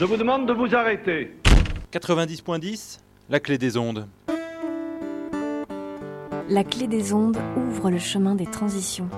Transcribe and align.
Je 0.00 0.06
vous 0.06 0.16
demande 0.16 0.48
de 0.48 0.54
vous 0.54 0.74
arrêter. 0.74 1.30
90.10, 1.92 3.00
la 3.28 3.38
clé 3.38 3.58
des 3.58 3.76
ondes. 3.76 4.08
La 6.48 6.64
clé 6.64 6.86
des 6.86 7.12
ondes 7.12 7.36
ouvre 7.54 7.90
le 7.90 7.98
chemin 7.98 8.34
des 8.34 8.46
transitions. 8.46 9.10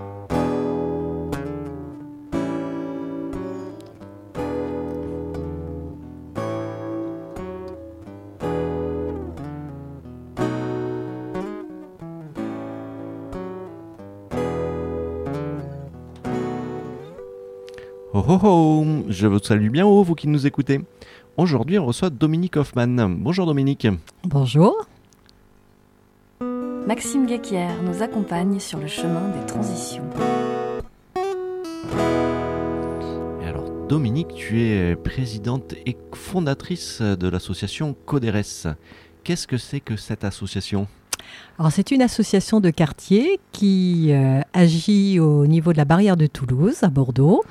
Je 18.32 19.26
vous 19.26 19.38
salue 19.40 19.68
bien 19.68 19.84
haut, 19.84 20.02
vous 20.02 20.14
qui 20.14 20.26
nous 20.26 20.46
écoutez. 20.46 20.80
Aujourd'hui, 21.36 21.78
on 21.78 21.84
reçoit 21.84 22.08
Dominique 22.08 22.56
Hoffman. 22.56 23.10
Bonjour 23.10 23.44
Dominique. 23.44 23.86
Bonjour. 24.24 24.86
Maxime 26.86 27.26
Guéquière 27.26 27.82
nous 27.82 28.02
accompagne 28.02 28.58
sur 28.58 28.78
le 28.78 28.86
chemin 28.86 29.28
des 29.38 29.44
transitions. 29.44 30.04
Et 33.42 33.46
alors, 33.46 33.68
Dominique, 33.86 34.32
tu 34.34 34.62
es 34.62 34.96
présidente 34.96 35.74
et 35.84 35.94
fondatrice 36.14 37.02
de 37.02 37.28
l'association 37.28 37.94
Coderes. 38.06 38.76
Qu'est-ce 39.24 39.46
que 39.46 39.58
c'est 39.58 39.80
que 39.80 39.96
cette 39.96 40.24
association? 40.24 40.86
Alors, 41.58 41.70
c'est 41.70 41.90
une 41.90 42.02
association 42.02 42.60
de 42.60 42.70
quartier 42.70 43.40
qui 43.52 44.08
euh, 44.10 44.40
agit 44.52 45.20
au 45.20 45.46
niveau 45.46 45.72
de 45.72 45.78
la 45.78 45.84
barrière 45.84 46.16
de 46.16 46.26
Toulouse, 46.26 46.82
à 46.82 46.88
Bordeaux, 46.88 47.42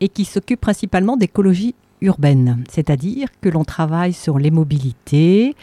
et 0.00 0.08
qui 0.08 0.24
s'occupe 0.24 0.60
principalement 0.60 1.16
d'écologie 1.16 1.74
urbaine, 2.00 2.62
c'est-à-dire 2.70 3.28
que 3.40 3.48
l'on 3.48 3.64
travaille 3.64 4.12
sur 4.12 4.38
les 4.38 4.52
mobilités, 4.52 5.56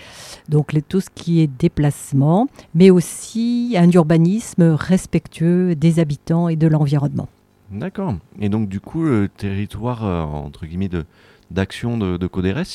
donc 0.50 0.74
tout 0.82 1.00
ce 1.00 1.10
qui 1.10 1.40
est 1.40 1.48
déplacement, 1.48 2.48
mais 2.74 2.90
aussi 2.90 3.76
un 3.78 3.90
urbanisme 3.90 4.64
respectueux 4.74 5.76
des 5.76 6.00
habitants 6.00 6.50
et 6.50 6.58
de 6.58 6.68
l'environnement. 6.68 7.30
D'accord. 7.72 8.16
Et 8.40 8.50
donc, 8.50 8.68
du 8.68 8.80
coup, 8.80 9.04
le 9.04 9.30
territoire, 9.30 10.06
euh, 10.06 10.22
entre 10.24 10.66
guillemets, 10.66 10.90
de- 10.90 11.06
d'action 11.52 11.98
de, 11.98 12.18
de 12.18 12.28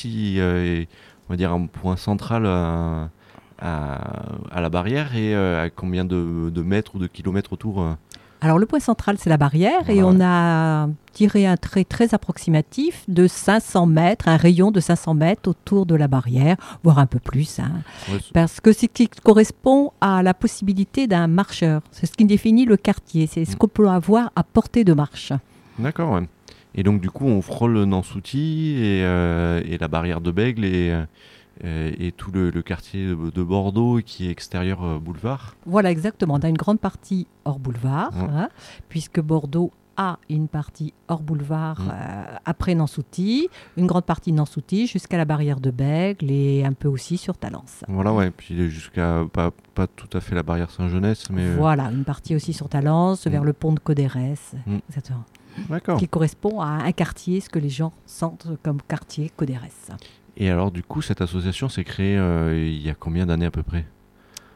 il 0.05 0.39
euh, 0.39 0.81
est, 0.81 0.87
on 1.29 1.33
va 1.33 1.37
dire, 1.37 1.51
un 1.53 1.67
point 1.67 1.95
central 1.97 2.45
à, 2.47 3.09
à- 3.59 4.61
la 4.61 4.69
barrière 4.69 5.15
et 5.15 5.35
euh, 5.35 5.63
à 5.65 5.69
combien 5.69 6.03
de, 6.03 6.49
mètres 6.63 6.95
ou 6.95 6.99
de 6.99 7.07
kilomètres 7.07 7.53
autour 7.53 7.81
euh 7.81 7.93
Alors 8.43 8.57
le 8.57 8.65
point 8.65 8.79
central, 8.79 9.17
c'est 9.19 9.29
la 9.29 9.37
barrière 9.37 9.87
et 9.89 10.01
on 10.01 10.19
a 10.19 10.89
tiré 11.13 11.45
un 11.45 11.57
trait 11.57 11.83
très 11.83 12.15
approximatif 12.15 13.03
de 13.07 13.27
500 13.27 13.85
mètres, 13.85 14.27
un 14.27 14.37
rayon 14.37 14.71
de 14.71 14.79
500 14.79 15.13
mètres 15.13 15.47
autour 15.49 15.85
de 15.85 15.93
la 15.93 16.07
barrière, 16.07 16.55
voire 16.83 16.97
un 16.97 17.05
peu 17.05 17.19
plus. 17.19 17.59
hein. 17.59 17.71
Parce 18.33 18.59
que 18.59 18.71
c'est 18.71 18.87
ce 18.87 18.91
qui 18.91 19.07
correspond 19.07 19.91
à 20.01 20.23
la 20.23 20.33
possibilité 20.33 21.05
d'un 21.05 21.27
marcheur. 21.27 21.81
C'est 21.91 22.07
ce 22.07 22.13
qui 22.13 22.25
définit 22.25 22.65
le 22.65 22.77
quartier. 22.77 23.27
C'est 23.27 23.45
ce 23.45 23.51
Mm. 23.51 23.55
qu'on 23.57 23.67
peut 23.67 23.87
avoir 23.89 24.31
à 24.35 24.43
portée 24.43 24.83
de 24.83 24.93
marche. 24.93 25.33
D'accord, 25.77 26.13
ouais. 26.13 26.27
Et 26.73 26.81
donc, 26.83 26.99
du 27.01 27.09
coup, 27.11 27.25
on 27.27 27.41
frôle 27.43 27.83
Nansouty 27.83 28.75
et, 28.79 29.03
euh, 29.03 29.61
et 29.67 29.77
la 29.77 29.87
barrière 29.87 30.21
de 30.21 30.31
Bègle 30.31 30.65
et, 30.65 30.89
euh, 30.89 31.03
et 31.63 32.11
tout 32.15 32.31
le, 32.31 32.49
le 32.49 32.61
quartier 32.61 33.07
de, 33.07 33.29
de 33.29 33.43
Bordeaux 33.43 33.99
qui 34.03 34.27
est 34.27 34.31
extérieur 34.31 34.83
euh, 34.83 34.99
boulevard. 34.99 35.55
Voilà, 35.65 35.91
exactement. 35.91 36.35
On 36.35 36.39
a 36.39 36.49
une 36.49 36.57
grande 36.57 36.79
partie 36.79 37.27
hors 37.45 37.59
boulevard, 37.59 38.11
Ouais. 38.15 38.29
hein, 38.33 38.49
puisque 38.89 39.19
Bordeaux 39.21 39.71
a 39.97 40.17
une 40.29 40.47
partie 40.47 40.93
hors 41.09 41.21
boulevard 41.21 41.81
Mm. 41.81 41.89
euh, 41.91 42.35
après 42.45 42.73
Nansouty, 42.75 43.49
une 43.77 43.85
grande 43.85 44.05
partie 44.05 44.31
de 44.31 44.37
Nansouty 44.37 44.87
jusqu'à 44.87 45.17
la 45.17 45.25
barrière 45.25 45.59
de 45.59 45.69
Bègle 45.69 46.31
et 46.31 46.63
un 46.65 46.71
peu 46.73 46.87
aussi 46.87 47.17
sur 47.17 47.37
Talence. 47.37 47.83
Voilà, 47.89 48.13
ouais. 48.13 48.31
Puis 48.31 48.69
jusqu'à 48.69 49.25
pas, 49.31 49.51
pas 49.75 49.87
tout 49.87 50.09
à 50.17 50.21
fait 50.21 50.33
la 50.33 50.43
barrière 50.43 50.71
Saint-Jeunesse, 50.71 51.29
mais. 51.29 51.43
euh, 51.43 51.55
Voilà, 51.57 51.91
une 51.91 52.05
partie 52.05 52.35
aussi 52.35 52.53
sur 52.53 52.69
Talence, 52.69 53.27
vers 53.27 53.41
Mm. 53.43 53.45
le 53.45 53.53
pont 53.53 53.73
de 53.73 53.79
Codérès, 53.79 54.53
Mm. 54.65 54.77
exactement. 54.89 55.25
Qui 55.99 56.07
correspond 56.07 56.61
à 56.61 56.67
un 56.67 56.91
quartier, 56.93 57.41
ce 57.41 57.49
que 57.49 57.59
les 57.59 57.67
gens 57.69 57.91
sentent 58.05 58.47
comme 58.63 58.81
quartier 58.81 59.29
Codérès. 59.35 59.89
Et 60.37 60.49
alors, 60.49 60.71
du 60.71 60.83
coup, 60.83 61.01
cette 61.01 61.21
association 61.21 61.69
s'est 61.69 61.83
créée 61.83 62.17
euh, 62.17 62.57
il 62.57 62.81
y 62.81 62.89
a 62.89 62.95
combien 62.95 63.25
d'années 63.25 63.45
à 63.45 63.51
peu 63.51 63.63
près? 63.63 63.85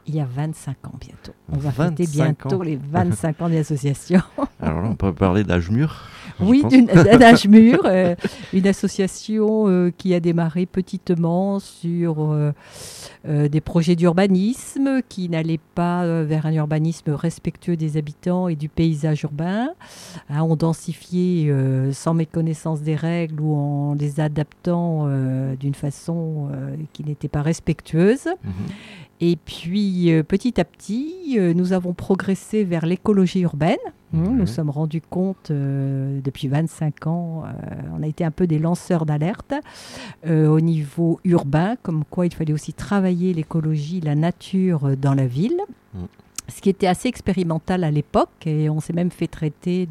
Il 0.08 0.14
y 0.14 0.20
a 0.20 0.24
25 0.24 0.76
ans 0.86 0.92
bientôt. 1.00 1.32
On 1.52 1.56
va 1.58 1.70
fêter 1.72 2.04
25 2.04 2.12
bientôt 2.12 2.56
ans. 2.60 2.62
les 2.62 2.76
25 2.76 3.42
ans 3.42 3.48
de 3.48 3.54
l'association. 3.54 4.20
Alors 4.60 4.82
là, 4.82 4.88
on 4.90 4.94
peut 4.94 5.12
parler 5.12 5.42
d'âge 5.42 5.68
mûr. 5.70 6.04
Oui, 6.40 6.62
pense. 6.62 6.72
d'une- 6.72 6.86
d'un 6.86 7.20
âge 7.22 7.46
mûr, 7.48 7.80
euh, 7.86 8.14
une 8.52 8.66
association 8.66 9.68
euh, 9.68 9.90
qui 9.96 10.14
a 10.14 10.20
démarré 10.20 10.66
petitement 10.66 11.58
sur 11.58 12.16
euh, 12.20 12.52
des 13.48 13.60
projets 13.60 13.96
d'urbanisme 13.96 15.00
qui 15.08 15.28
n'allaient 15.28 15.60
pas 15.74 16.06
vers 16.22 16.46
un 16.46 16.52
urbanisme 16.52 17.10
respectueux 17.10 17.76
des 17.76 17.96
habitants 17.96 18.46
et 18.48 18.54
du 18.54 18.68
paysage 18.68 19.22
urbain. 19.24 19.70
Hein, 20.30 20.42
on 20.42 20.54
densifiait 20.54 21.52
sans 21.92 22.14
méconnaissance 22.14 22.82
des 22.82 22.94
règles 22.94 23.40
ou 23.40 23.54
en 23.56 23.94
les 23.94 24.20
adaptant 24.20 25.08
d'une 25.58 25.74
façon 25.74 26.48
qui 26.92 27.02
n'était 27.04 27.28
pas 27.28 27.42
respectueuse. 27.42 28.26
Mhm. 28.44 28.52
Et 29.20 29.36
puis, 29.36 30.12
euh, 30.12 30.22
petit 30.22 30.60
à 30.60 30.64
petit, 30.64 31.36
euh, 31.38 31.54
nous 31.54 31.72
avons 31.72 31.94
progressé 31.94 32.64
vers 32.64 32.84
l'écologie 32.84 33.40
urbaine. 33.40 33.76
Mmh, 34.12 34.22
Mhm. 34.22 34.36
Nous 34.38 34.46
sommes 34.46 34.70
rendus 34.70 35.00
compte 35.00 35.50
euh, 35.50 36.20
depuis 36.22 36.48
25 36.48 37.06
ans, 37.06 37.42
on 37.98 38.02
a 38.02 38.06
été 38.06 38.24
un 38.24 38.30
peu 38.30 38.46
des 38.46 38.58
lanceurs 38.58 39.04
d'alerte 39.04 39.52
au 40.28 40.60
niveau 40.60 41.18
urbain, 41.24 41.74
comme 41.82 42.04
quoi 42.04 42.26
il 42.26 42.32
fallait 42.32 42.52
aussi 42.52 42.72
travailler 42.72 43.34
l'écologie, 43.34 44.00
la 44.00 44.14
nature 44.14 44.96
dans 44.96 45.14
la 45.14 45.26
ville. 45.26 45.60
Mhm. 45.94 46.06
Ce 46.48 46.60
qui 46.60 46.70
était 46.70 46.86
assez 46.86 47.08
expérimental 47.08 47.82
à 47.82 47.90
l'époque, 47.90 48.46
et 48.46 48.70
on 48.70 48.80
s'est 48.80 48.92
même 48.92 49.10
fait 49.10 49.26
traiter 49.26 49.88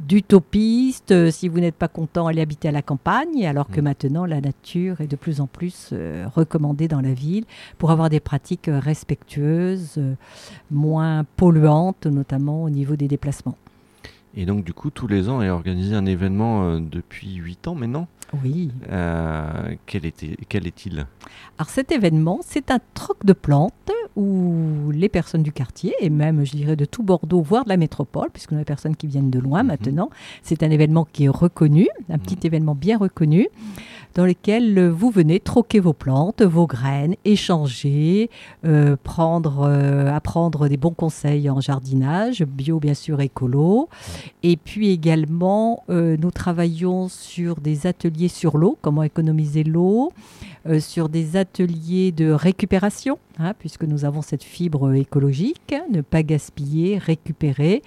d'utopiste. 0.00 1.10
euh, 1.12 1.30
Si 1.30 1.48
vous 1.48 1.58
n'êtes 1.60 1.74
pas 1.74 1.88
content, 1.88 2.26
allez 2.26 2.40
habiter 2.40 2.68
à 2.68 2.72
la 2.72 2.82
campagne, 2.82 3.46
alors 3.46 3.68
que 3.68 3.80
Mhm. 3.80 3.84
maintenant 3.84 4.24
la 4.26 4.40
nature 4.40 5.00
est 5.00 5.06
de 5.06 5.16
plus 5.16 5.40
en 5.40 5.46
plus 5.46 5.90
euh, 5.92 6.26
recommandée 6.34 6.88
dans 6.88 7.00
la 7.00 7.12
ville 7.14 7.44
pour 7.78 7.90
avoir 7.90 8.10
des 8.10 8.20
pratiques 8.20 8.68
euh, 8.68 8.78
respectueuses, 8.78 9.94
euh, 9.98 10.14
moins 10.70 11.24
polluantes, 11.36 12.06
notamment 12.06 12.62
au 12.62 12.70
niveau 12.70 12.96
des 12.96 13.08
déplacements. 13.08 13.56
Et 14.38 14.44
donc, 14.44 14.64
du 14.64 14.74
coup, 14.74 14.90
tous 14.90 15.06
les 15.06 15.30
ans 15.30 15.40
est 15.40 15.48
organisé 15.48 15.94
un 15.94 16.04
événement 16.04 16.64
euh, 16.64 16.78
depuis 16.80 17.34
8 17.36 17.68
ans 17.68 17.74
maintenant? 17.74 18.06
Oui. 18.44 18.70
Euh, 18.90 19.74
quel 19.86 20.04
était- 20.04 20.36
quel 20.48 20.66
est-il? 20.66 21.06
Alors 21.58 21.70
cet 21.70 21.90
événement, 21.92 22.40
c'est 22.42 22.70
un 22.70 22.80
troc 22.92 23.24
de 23.24 23.32
plantes 23.32 23.72
où 24.16 24.90
les 24.92 25.08
personnes 25.08 25.42
du 25.42 25.52
quartier, 25.52 25.94
et 26.00 26.10
même 26.10 26.44
je 26.44 26.52
dirais 26.52 26.76
de 26.76 26.84
tout 26.84 27.02
Bordeaux, 27.02 27.42
voire 27.42 27.64
de 27.64 27.68
la 27.68 27.76
métropole, 27.76 28.30
puisqu'on 28.32 28.56
a 28.56 28.60
des 28.60 28.64
personnes 28.64 28.96
qui 28.96 29.06
viennent 29.06 29.30
de 29.30 29.38
loin 29.38 29.62
Mhm. 29.62 29.68
maintenant, 29.68 30.10
c'est 30.42 30.62
un 30.62 30.70
événement 30.70 31.06
qui 31.12 31.24
est 31.24 31.28
reconnu, 31.28 31.86
un 32.08 32.18
petit 32.18 32.38
événement 32.46 32.74
bien 32.74 32.96
reconnu, 32.98 33.48
dans 34.16 34.24
lequel 34.24 34.76
euh, 34.78 34.90
vous 34.90 35.10
venez 35.10 35.38
troquer 35.40 35.78
vos 35.78 35.92
plantes, 35.92 36.40
vos 36.40 36.66
graines, 36.66 37.16
échanger, 37.26 38.30
euh, 38.64 38.96
prendre, 39.04 39.68
euh, 39.68 40.10
apprendre 40.10 40.68
des 40.68 40.78
bons 40.78 40.94
conseils 40.94 41.50
en 41.50 41.60
jardinage, 41.60 42.42
bio 42.42 42.80
bien 42.80 42.94
sûr, 42.94 43.20
écolo. 43.20 43.90
Et 44.42 44.56
puis 44.56 44.90
également, 44.90 45.84
nous 45.88 46.30
travaillons 46.30 47.08
sur 47.08 47.56
des 47.56 47.86
ateliers 47.86 48.28
sur 48.28 48.56
l'eau, 48.56 48.78
comment 48.80 49.02
économiser 49.02 49.64
l'eau, 49.64 50.12
sur 50.78 51.08
des 51.08 51.36
ateliers 51.36 52.12
de 52.12 52.30
récupération, 52.30 53.18
hein, 53.38 53.52
puisque 53.58 53.82
nous 53.82 54.04
avons 54.04 54.22
cette 54.22 54.44
fibre 54.44 54.94
écologique, 54.94 55.74
ne 55.92 56.00
pas 56.00 56.22
gaspiller, 56.22 56.98
récupérer. 56.98 57.82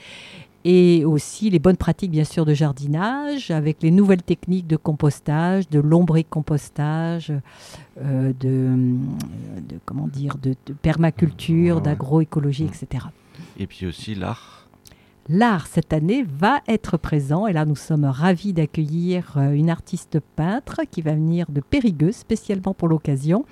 Et 0.66 1.06
aussi 1.06 1.50
les 1.50 1.60
bonnes 1.60 1.78
pratiques, 1.78 2.12
bien 2.12 2.26
sûr, 2.26 2.46
de 2.46 2.54
jardinage, 2.54 3.50
avec 3.50 3.82
les 3.82 3.92
nouvelles 3.92 4.24
techniques 4.24 4.68
de 4.68 4.76
compostage, 4.76 5.70
de 5.70 5.80
lombricompostage, 5.80 7.32
euh, 8.02 8.34
de, 8.40 8.76
de, 9.70 9.80
comment 9.86 10.08
dire, 10.08 10.38
de, 10.42 10.56
de 10.66 10.74
permaculture, 10.74 11.82
d'agroécologie, 11.82 12.66
etc. 12.66 13.06
Et 13.58 13.68
puis 13.68 13.86
aussi 13.86 14.16
l'art. 14.16 14.59
L'art 15.32 15.68
cette 15.68 15.94
année 15.94 16.24
va 16.24 16.62
être 16.68 16.98
présent 16.98 17.46
et 17.46 17.54
là 17.54 17.64
nous 17.64 17.76
sommes 17.76 18.06
ravis 18.06 18.52
d'accueillir 18.52 19.36
euh, 19.38 19.52
une 19.52 19.70
artiste 19.70 20.20
peintre 20.36 20.82
qui 20.90 21.04
va 21.04 21.14
venir 21.14 21.52
de 21.52 21.62
Périgueux 21.62 22.12
spécialement 22.12 22.74
pour 22.74 22.88
l'occasion 22.88 23.46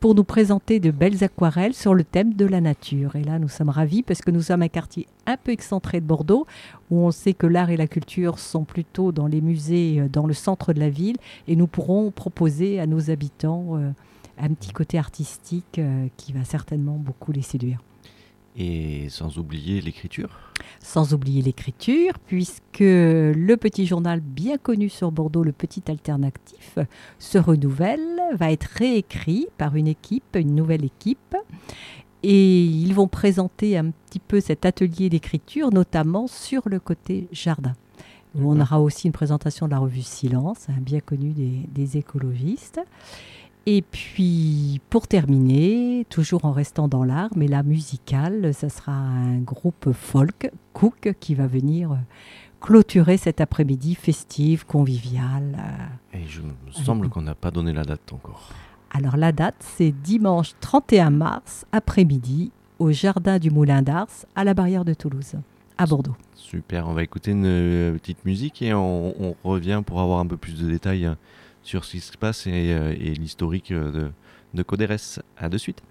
pour 0.00 0.14
nous 0.14 0.22
présenter 0.22 0.80
de 0.80 0.90
belles 0.90 1.24
aquarelles 1.24 1.72
sur 1.72 1.94
le 1.94 2.04
thème 2.04 2.34
de 2.34 2.44
la 2.44 2.60
nature. 2.60 3.16
Et 3.16 3.24
là 3.24 3.38
nous 3.38 3.48
sommes 3.48 3.70
ravis 3.70 4.02
parce 4.02 4.20
que 4.20 4.30
nous 4.30 4.42
sommes 4.42 4.60
un 4.60 4.68
quartier 4.68 5.06
un 5.24 5.38
peu 5.38 5.52
excentré 5.52 6.02
de 6.02 6.04
Bordeaux 6.04 6.46
où 6.90 6.98
on 6.98 7.10
sait 7.10 7.32
que 7.32 7.46
l'art 7.46 7.70
et 7.70 7.78
la 7.78 7.86
culture 7.86 8.38
sont 8.38 8.64
plutôt 8.64 9.10
dans 9.10 9.26
les 9.26 9.40
musées 9.40 10.00
euh, 10.00 10.08
dans 10.10 10.26
le 10.26 10.34
centre 10.34 10.74
de 10.74 10.80
la 10.80 10.90
ville 10.90 11.16
et 11.48 11.56
nous 11.56 11.66
pourrons 11.66 12.10
proposer 12.10 12.80
à 12.80 12.86
nos 12.86 13.10
habitants 13.10 13.78
euh, 13.78 13.92
un 14.36 14.52
petit 14.52 14.72
côté 14.72 14.98
artistique 14.98 15.80
qui 16.18 16.32
va 16.34 16.44
certainement 16.44 16.96
beaucoup 16.96 17.32
les 17.32 17.40
séduire. 17.40 17.78
Et 18.56 19.08
sans 19.08 19.38
oublier 19.38 19.80
l'écriture. 19.80 20.38
Sans 20.80 21.12
oublier 21.12 21.42
l'écriture, 21.42 22.12
puisque 22.26 22.80
le 22.80 23.54
petit 23.56 23.86
journal 23.86 24.20
bien 24.20 24.58
connu 24.58 24.88
sur 24.88 25.10
Bordeaux, 25.10 25.42
le 25.42 25.50
Petit 25.52 25.82
Alternatif, 25.88 26.78
se 27.18 27.38
renouvelle, 27.38 28.20
va 28.34 28.52
être 28.52 28.68
réécrit 28.76 29.48
par 29.58 29.74
une 29.74 29.88
équipe, 29.88 30.36
une 30.36 30.54
nouvelle 30.54 30.84
équipe. 30.84 31.36
Et 32.22 32.64
ils 32.64 32.94
vont 32.94 33.08
présenter 33.08 33.76
un 33.76 33.90
petit 33.90 34.20
peu 34.20 34.40
cet 34.40 34.64
atelier 34.64 35.10
d'écriture, 35.10 35.70
notamment 35.70 36.26
sur 36.26 36.68
le 36.68 36.78
côté 36.78 37.28
jardin. 37.32 37.74
Où 38.34 38.50
on 38.50 38.60
aura 38.60 38.80
aussi 38.80 39.08
une 39.08 39.12
présentation 39.12 39.66
de 39.66 39.72
la 39.72 39.78
revue 39.78 40.02
Silence, 40.02 40.68
hein, 40.68 40.80
bien 40.80 41.00
connue 41.00 41.32
des, 41.32 41.60
des 41.68 41.98
écologistes. 41.98 42.80
Et 43.66 43.80
puis, 43.82 44.80
pour 44.90 45.08
terminer, 45.08 46.06
toujours 46.10 46.44
en 46.44 46.52
restant 46.52 46.86
dans 46.86 47.02
l'art, 47.02 47.30
mais 47.34 47.48
la 47.48 47.62
musicale, 47.62 48.52
ça 48.52 48.68
sera 48.68 48.92
un 48.92 49.38
groupe 49.38 49.90
folk, 49.92 50.50
Cook, 50.74 51.14
qui 51.18 51.34
va 51.34 51.46
venir 51.46 51.92
euh, 51.92 51.96
clôturer 52.60 53.16
cet 53.16 53.40
après-midi 53.40 53.94
festif, 53.94 54.64
convivial. 54.64 55.56
euh. 56.14 56.18
Et 56.18 56.26
je 56.28 56.42
me 56.42 56.52
semble 56.72 57.08
qu'on 57.08 57.22
n'a 57.22 57.34
pas 57.34 57.50
donné 57.50 57.72
la 57.72 57.84
date 57.84 58.12
encore. 58.12 58.50
Alors, 58.92 59.16
la 59.16 59.32
date, 59.32 59.56
c'est 59.60 59.92
dimanche 59.92 60.52
31 60.60 61.10
mars, 61.10 61.64
après-midi, 61.72 62.52
au 62.78 62.92
Jardin 62.92 63.38
du 63.38 63.50
Moulin 63.50 63.80
d'Ars, 63.80 64.26
à 64.36 64.44
la 64.44 64.52
barrière 64.52 64.84
de 64.84 64.92
Toulouse, 64.92 65.36
à 65.78 65.86
Bordeaux. 65.86 66.16
Super, 66.34 66.86
on 66.86 66.92
va 66.92 67.02
écouter 67.02 67.30
une 67.30 67.46
euh, 67.46 67.92
petite 67.94 68.26
musique 68.26 68.60
et 68.60 68.74
on, 68.74 69.14
on 69.18 69.34
revient 69.42 69.82
pour 69.84 70.00
avoir 70.02 70.18
un 70.18 70.26
peu 70.26 70.36
plus 70.36 70.60
de 70.60 70.68
détails 70.68 71.06
euh, 71.06 71.14
sur 71.64 71.84
ce 71.84 71.92
qui 71.92 72.00
se 72.00 72.16
passe 72.16 72.46
et, 72.46 72.72
euh, 72.72 72.92
l'historique 72.92 73.72
euh, 73.72 73.90
de, 73.90 74.10
de 74.54 74.62
Coderes. 74.62 75.20
À 75.36 75.48
de 75.48 75.58
suite. 75.58 75.82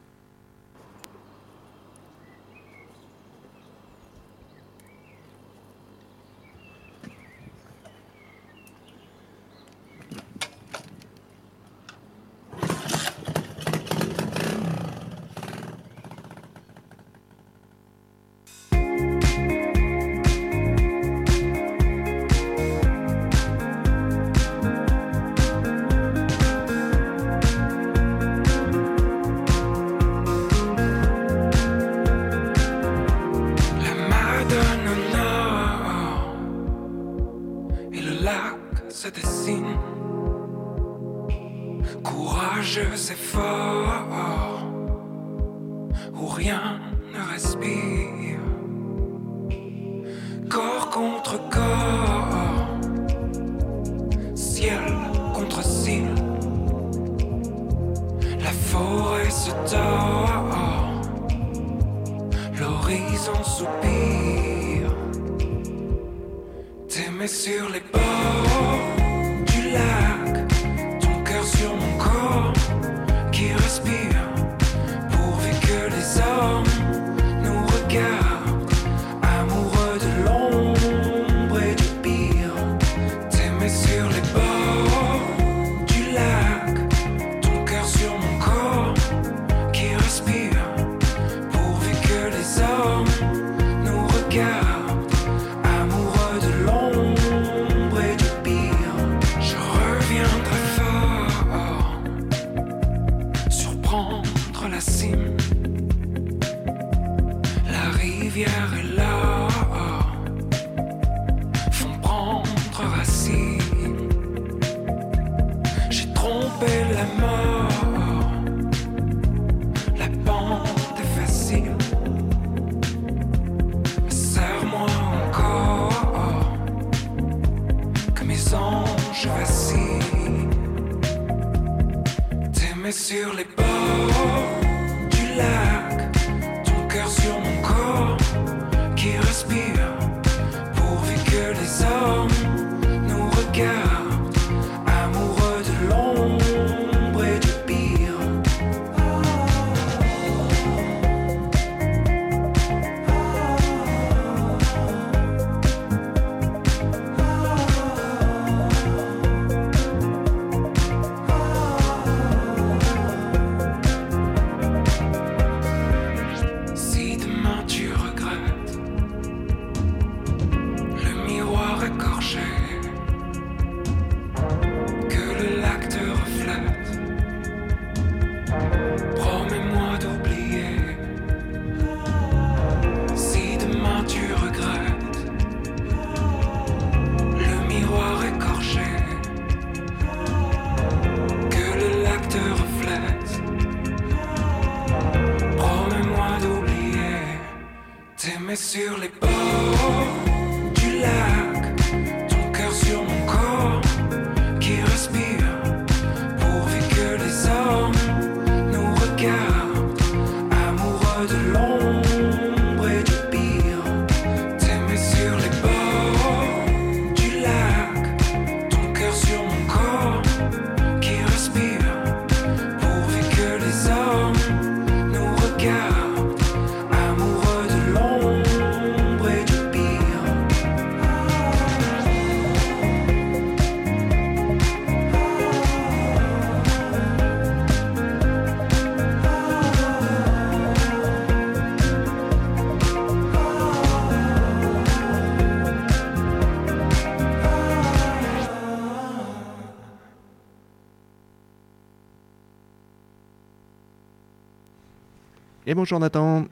Et 255.73 255.75
bonjour 255.75 255.99
Nathan. 255.99 256.45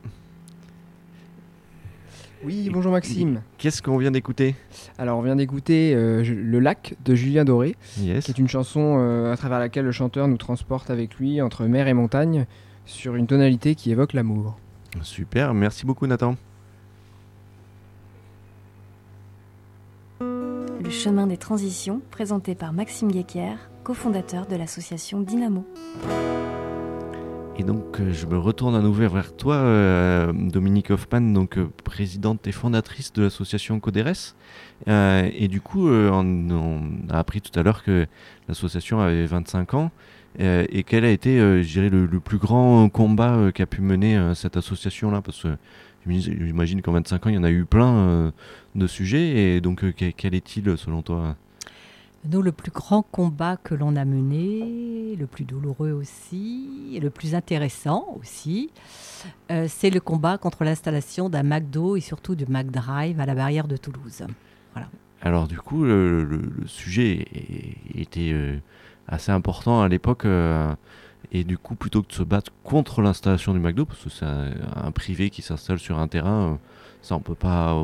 Oui, 2.43 2.71
bonjour 2.73 2.91
Maxime. 2.91 3.43
Qu'est-ce 3.59 3.83
qu'on 3.83 3.99
vient 3.99 4.09
d'écouter? 4.09 4.55
Alors, 4.97 5.19
on 5.19 5.21
vient 5.21 5.35
d'écouter 5.35 5.93
euh, 5.93 6.23
Le 6.23 6.57
Lac 6.57 6.95
de 7.05 7.13
Julien 7.13 7.45
Doré, 7.45 7.75
Yes. 7.99 8.25
qui 8.25 8.31
est 8.31 8.39
une 8.39 8.47
chanson 8.47 8.97
euh, 8.97 9.31
à 9.31 9.37
travers 9.37 9.59
laquelle 9.59 9.85
le 9.85 9.91
chanteur 9.91 10.27
nous 10.27 10.37
transporte 10.37 10.89
avec 10.89 11.17
lui 11.19 11.39
entre 11.39 11.65
mer 11.65 11.87
et 11.87 11.93
montagne 11.93 12.47
sur 12.87 13.13
une 13.13 13.27
tonalité 13.27 13.75
qui 13.75 13.91
évoque 13.91 14.13
l'amour. 14.13 14.57
Super, 15.03 15.53
merci 15.53 15.85
beaucoup 15.85 16.07
Nathan. 16.07 16.35
Le 20.19 20.89
chemin 20.89 21.27
des 21.27 21.37
transitions, 21.37 22.01
présenté 22.09 22.55
par 22.55 22.73
Maxime 22.73 23.11
Guéquer, 23.11 23.53
cofondateur 23.83 24.47
de 24.47 24.55
l'association 24.55 25.21
Dynamo. 25.21 25.63
Et 27.57 27.63
donc 27.63 27.99
euh, 27.99 28.13
je 28.13 28.25
me 28.25 28.37
retourne 28.37 28.75
à 28.75 28.79
nouveau 28.79 29.07
vers 29.09 29.35
toi, 29.35 29.55
euh, 29.55 30.31
Dominique 30.33 30.89
Hoffman, 30.89 31.21
donc 31.21 31.57
euh, 31.57 31.69
présidente 31.83 32.47
et 32.47 32.51
fondatrice 32.51 33.11
de 33.11 33.23
l'association 33.23 33.79
Coderes. 33.79 34.35
Et 34.87 35.47
du 35.47 35.61
coup, 35.61 35.89
on, 35.89 36.81
a 37.09 37.19
appris 37.19 37.41
tout 37.41 37.57
à 37.59 37.61
l'heure 37.61 37.83
que 37.83 38.07
l'association 38.47 38.99
avait 38.99 39.25
25 39.25 39.73
ans. 39.75 39.91
et 40.39 40.83
quel 40.83 41.05
a 41.05 41.11
été, 41.11 41.37
je 41.37 41.71
dirais, 41.71 41.89
le, 41.89 42.07
plus 42.19 42.39
grand 42.39 42.89
combat 42.89 43.51
qu'a 43.53 43.67
pu 43.67 43.81
mener 43.81 44.33
cette 44.33 44.57
association-là? 44.57 45.21
Parce 45.21 45.43
que 45.43 45.55
j'imagine- 46.07 46.81
qu'en 46.81 46.93
25 46.93 47.27
ans, 47.27 47.29
il 47.29 47.35
y 47.35 47.37
en 47.37 47.43
a 47.43 47.51
eu 47.51 47.65
plein 47.65 48.33
de 48.73 48.87
sujets. 48.87 49.55
Et 49.55 49.61
donc, 49.61 49.85
quel 50.17 50.33
est-il 50.33 50.75
selon 50.79 51.03
toi 51.03 51.35
Nous, 52.29 52.43
le 52.43 52.51
plus 52.51 52.71
grand 52.71 53.01
combat 53.01 53.57
que 53.57 53.73
l'on 53.73 53.95
a 53.95 54.05
mené, 54.05 55.15
le 55.15 55.25
plus 55.25 55.43
douloureux 55.43 55.91
aussi, 55.91 56.91
et 56.93 56.99
le 56.99 57.09
plus 57.09 57.33
intéressant 57.33 58.15
aussi, 58.19 58.69
euh, 59.49 59.65
c'est 59.67 59.89
le 59.89 59.99
combat 59.99 60.37
contre 60.37 60.63
l'installation 60.63 61.29
d'un 61.29 61.41
McDo 61.41 61.95
et 61.95 62.01
surtout 62.01 62.35
du 62.35 62.45
McDrive 62.45 63.19
à 63.19 63.25
la 63.25 63.33
barrière 63.33 63.67
de 63.67 63.75
Toulouse. 63.75 64.23
Alors 65.23 65.47
du 65.47 65.57
coup, 65.57 65.83
le, 65.83 66.41
sujet 66.67 67.25
était 67.95 68.31
euh, 68.33 68.57
assez 69.07 69.31
important 69.31 69.81
à 69.81 69.87
l'époque. 69.87 70.25
euh, 70.25 70.73
et 71.31 71.43
du 71.43 71.57
coup, 71.57 71.75
plutôt 71.75 72.01
que 72.01 72.09
de 72.09 72.13
se 72.13 72.23
battre 72.23 72.51
contre 72.63 73.01
l'installation 73.01 73.53
du 73.53 73.59
McDo, 73.59 73.85
parce 73.85 74.03
que 74.03 74.09
c'est 74.09 74.25
un, 74.25 74.91
privé 74.91 75.29
qui 75.29 75.41
s'installe 75.41 75.79
sur 75.79 75.97
un 75.97 76.07
terrain, 76.07 76.59
ça 77.01 77.15
on 77.15 77.19
peut 77.19 77.35
pas, 77.35 77.75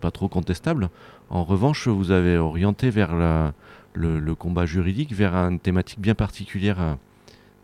pas 0.00 0.10
trop 0.10 0.28
contestable. 0.28 0.90
En 1.30 1.44
revanche, 1.44 1.86
vous 1.88 2.10
avez 2.10 2.36
orienté 2.36 2.90
vers 2.90 3.14
la- 3.14 3.52
le, 3.96 4.20
le 4.20 4.34
combat 4.34 4.66
juridique, 4.66 5.12
vers 5.12 5.34
une 5.34 5.58
thématique 5.58 6.00
bien 6.00 6.14
particulière. 6.14 6.80
euh, 6.80 6.94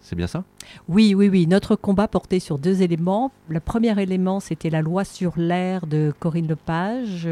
C'est 0.00 0.16
bien 0.16 0.26
ça? 0.26 0.42
Oui, 0.88 1.14
oui, 1.14 1.28
oui. 1.28 1.46
Notre 1.46 1.76
combat 1.76 2.08
portait 2.08 2.40
sur 2.40 2.58
deux 2.58 2.82
éléments. 2.82 3.30
Le 3.48 3.60
premier 3.60 3.94
élément, 4.02 4.40
c'était 4.40 4.70
la 4.70 4.82
loi 4.82 5.04
sur 5.04 5.34
l'air 5.36 5.86
de 5.86 6.12
Corinne 6.18 6.48
Lepage, 6.48 7.28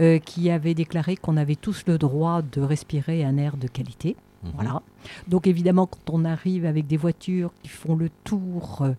euh, 0.00 0.18
qui 0.18 0.50
avait 0.50 0.74
déclaré 0.74 1.16
qu'on 1.16 1.36
avait 1.36 1.54
tous 1.56 1.84
le 1.86 1.98
droit 1.98 2.42
de 2.42 2.60
respirer 2.60 3.22
un 3.24 3.36
air 3.36 3.56
de 3.56 3.68
qualité. 3.68 4.16
Mhm. 4.42 4.50
Voilà. 4.54 4.82
Donc 5.28 5.46
évidemment, 5.46 5.86
quand 5.86 6.10
on 6.10 6.24
arrive 6.24 6.66
avec 6.66 6.88
des 6.88 6.96
voitures 6.96 7.52
qui 7.62 7.68
font 7.68 7.94
le 7.94 8.08
tour 8.24 8.82
euh, 8.82 8.94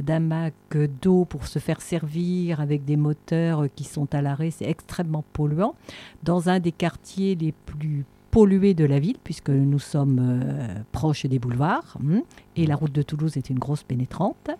d'un 0.00 0.18
Mac 0.18 0.54
d'eau 1.00 1.24
pour 1.24 1.46
se 1.46 1.60
faire 1.60 1.80
servir 1.80 2.60
avec 2.60 2.84
des 2.84 2.96
moteurs 2.96 3.66
qui 3.76 3.84
sont 3.84 4.12
à 4.12 4.20
l'arrêt, 4.22 4.50
c'est 4.50 4.68
extrêmement 4.68 5.24
polluant. 5.32 5.76
Dans 6.24 6.48
un 6.48 6.58
des 6.58 6.72
quartiers 6.72 7.36
les 7.36 7.52
plus 7.52 8.04
pollués 8.30 8.74
de 8.74 8.84
la 8.84 8.98
ville, 8.98 9.16
puisque 9.22 9.50
nous 9.50 9.78
sommes 9.78 10.18
euh, 10.20 10.74
proches 10.92 11.26
des 11.26 11.38
boulevards, 11.38 11.96
hum, 12.00 12.22
et 12.62 12.66
la 12.66 12.76
route 12.76 12.92
de 12.92 13.02
Toulouse 13.02 13.36
est 13.36 13.50
une 13.50 13.58
grosse 13.58 13.82
pénétrante. 13.82 14.50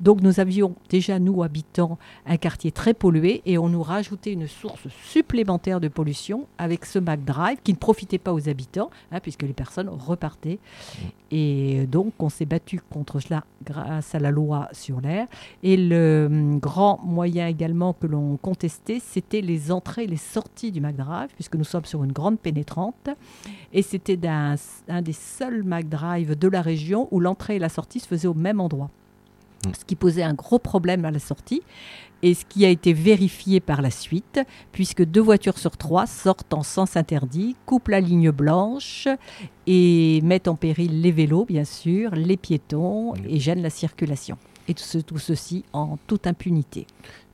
Donc 0.00 0.20
nous 0.20 0.40
avions 0.40 0.74
déjà, 0.88 1.18
nous, 1.18 1.42
habitants, 1.42 1.98
un 2.26 2.36
quartier 2.36 2.72
très 2.72 2.94
pollué, 2.94 3.42
et 3.46 3.58
on 3.58 3.68
nous 3.68 3.82
rajoutait 3.82 4.32
une 4.32 4.46
source 4.46 4.88
supplémentaire 5.04 5.80
de 5.80 5.88
pollution 5.88 6.46
avec 6.58 6.84
ce 6.84 6.98
McDrive 6.98 7.58
qui 7.62 7.72
ne 7.72 7.78
profitait 7.78 8.18
pas 8.18 8.32
aux 8.32 8.48
habitants, 8.48 8.90
hein, 9.10 9.20
puisque 9.20 9.42
les 9.42 9.52
personnes 9.52 9.88
repartaient. 9.88 10.58
Et 11.30 11.86
donc, 11.86 12.14
on 12.20 12.28
s'est 12.28 12.46
battu 12.46 12.80
contre 12.90 13.20
cela 13.20 13.44
grâce 13.64 14.14
à 14.14 14.18
la 14.18 14.30
loi 14.30 14.68
sur 14.72 15.00
l'air. 15.00 15.26
Et 15.62 15.76
le 15.76 16.26
hum, 16.30 16.58
grand 16.58 17.00
moyen 17.04 17.46
également 17.46 17.92
que 17.92 18.06
l'on 18.06 18.36
contestait, 18.36 19.00
c'était 19.00 19.40
les 19.40 19.70
entrées 19.70 20.04
et 20.04 20.06
les 20.06 20.16
sorties 20.16 20.72
du 20.72 20.80
McDrive, 20.80 21.28
puisque 21.34 21.56
nous 21.56 21.64
sommes 21.64 21.84
sur 21.84 22.04
une 22.04 22.12
grande 22.12 22.38
pénétrante. 22.38 23.10
Et 23.72 23.82
c'était 23.82 24.18
un 24.26 25.02
des 25.02 25.12
seuls 25.12 25.64
McDrive 25.64 26.38
de 26.38 26.48
la 26.48 26.62
région 26.62 27.08
où 27.10 27.20
l'entrée 27.20 27.37
et 27.50 27.58
la 27.58 27.68
sortie 27.68 28.00
se 28.00 28.06
faisaient 28.06 28.28
au 28.28 28.34
même 28.34 28.60
endroit. 28.60 28.90
Mm. 29.66 29.70
Ce 29.78 29.84
qui 29.84 29.96
posait 29.96 30.22
un 30.22 30.34
gros 30.34 30.58
problème 30.58 31.04
à 31.04 31.10
la 31.10 31.18
sortie. 31.18 31.62
Et 32.20 32.34
ce 32.34 32.44
qui 32.44 32.64
a 32.66 32.68
été 32.68 32.92
vérifié 32.92 33.60
par 33.60 33.80
la 33.80 33.90
suite, 33.92 34.40
puisque 34.72 35.04
deux 35.04 35.20
voitures 35.20 35.56
sur 35.56 35.76
trois 35.76 36.06
sortent 36.08 36.52
en 36.52 36.64
sens 36.64 36.96
interdit, 36.96 37.54
coupent 37.64 37.88
la 37.88 38.00
ligne 38.00 38.32
blanche 38.32 39.06
et 39.68 40.20
mettent 40.24 40.48
en 40.48 40.56
péril 40.56 41.00
les 41.00 41.12
vélos, 41.12 41.44
bien 41.44 41.64
sûr, 41.64 42.10
les 42.16 42.36
piétons 42.36 43.14
et 43.28 43.38
gênent 43.38 43.62
la 43.62 43.70
circulation. 43.70 44.36
Et 44.66 44.74
tout, 44.74 44.82
ce- 44.82 44.98
tout 44.98 45.18
ceci 45.18 45.64
en 45.72 45.96
toute 46.08 46.26
impunité. 46.26 46.86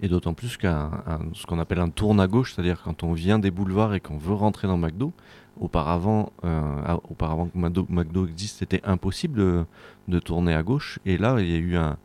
Et 0.03 0.09
d'autant 0.09 0.35
plus 0.35 0.57
qu'un 0.59 0.91
un- 1.07 1.21
ce 1.33 1.47
qu'on 1.47 1.59
appelle 1.59 1.81
un 1.81 1.89
tourne 1.89 2.21
à 2.21 2.27
gauche, 2.27 2.53
c'est-à-dire 2.55 2.83
quand 2.85 3.03
on 3.03 3.13
vient 3.15 3.39
des 3.39 3.51
boulevards 3.51 3.95
et 3.95 4.01
qu'on 4.01 4.19
veut 4.19 4.35
rentrer 4.35 4.69
dans 4.69 4.77
McDo, 4.77 5.13
auparavant, 5.61 6.33
euh, 6.45 6.97
auparavant 7.11 7.47
que 7.49 7.57
McDo, 7.59 8.27
existe, 8.27 8.59
c'était 8.59 8.81
impossible 8.85 9.39
de, 9.39 9.65
de 10.09 10.19
tourner 10.19 10.55
à 10.55 10.63
gauche. 10.63 10.99
Et 11.07 11.17
là, 11.19 11.37
il 11.41 11.51
y 11.51 11.55
a 11.55 11.59
eu 11.59 11.77
un- 11.77 11.97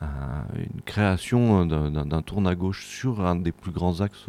un- 0.00 0.44
une 0.56 0.82
création 0.84 1.64
d'un- 1.66 2.22
tourne 2.22 2.46
à 2.46 2.54
gauche 2.54 2.84
sur 2.86 3.24
un 3.24 3.36
des 3.36 3.52
plus 3.52 3.72
grands 3.72 4.00
axes 4.00 4.26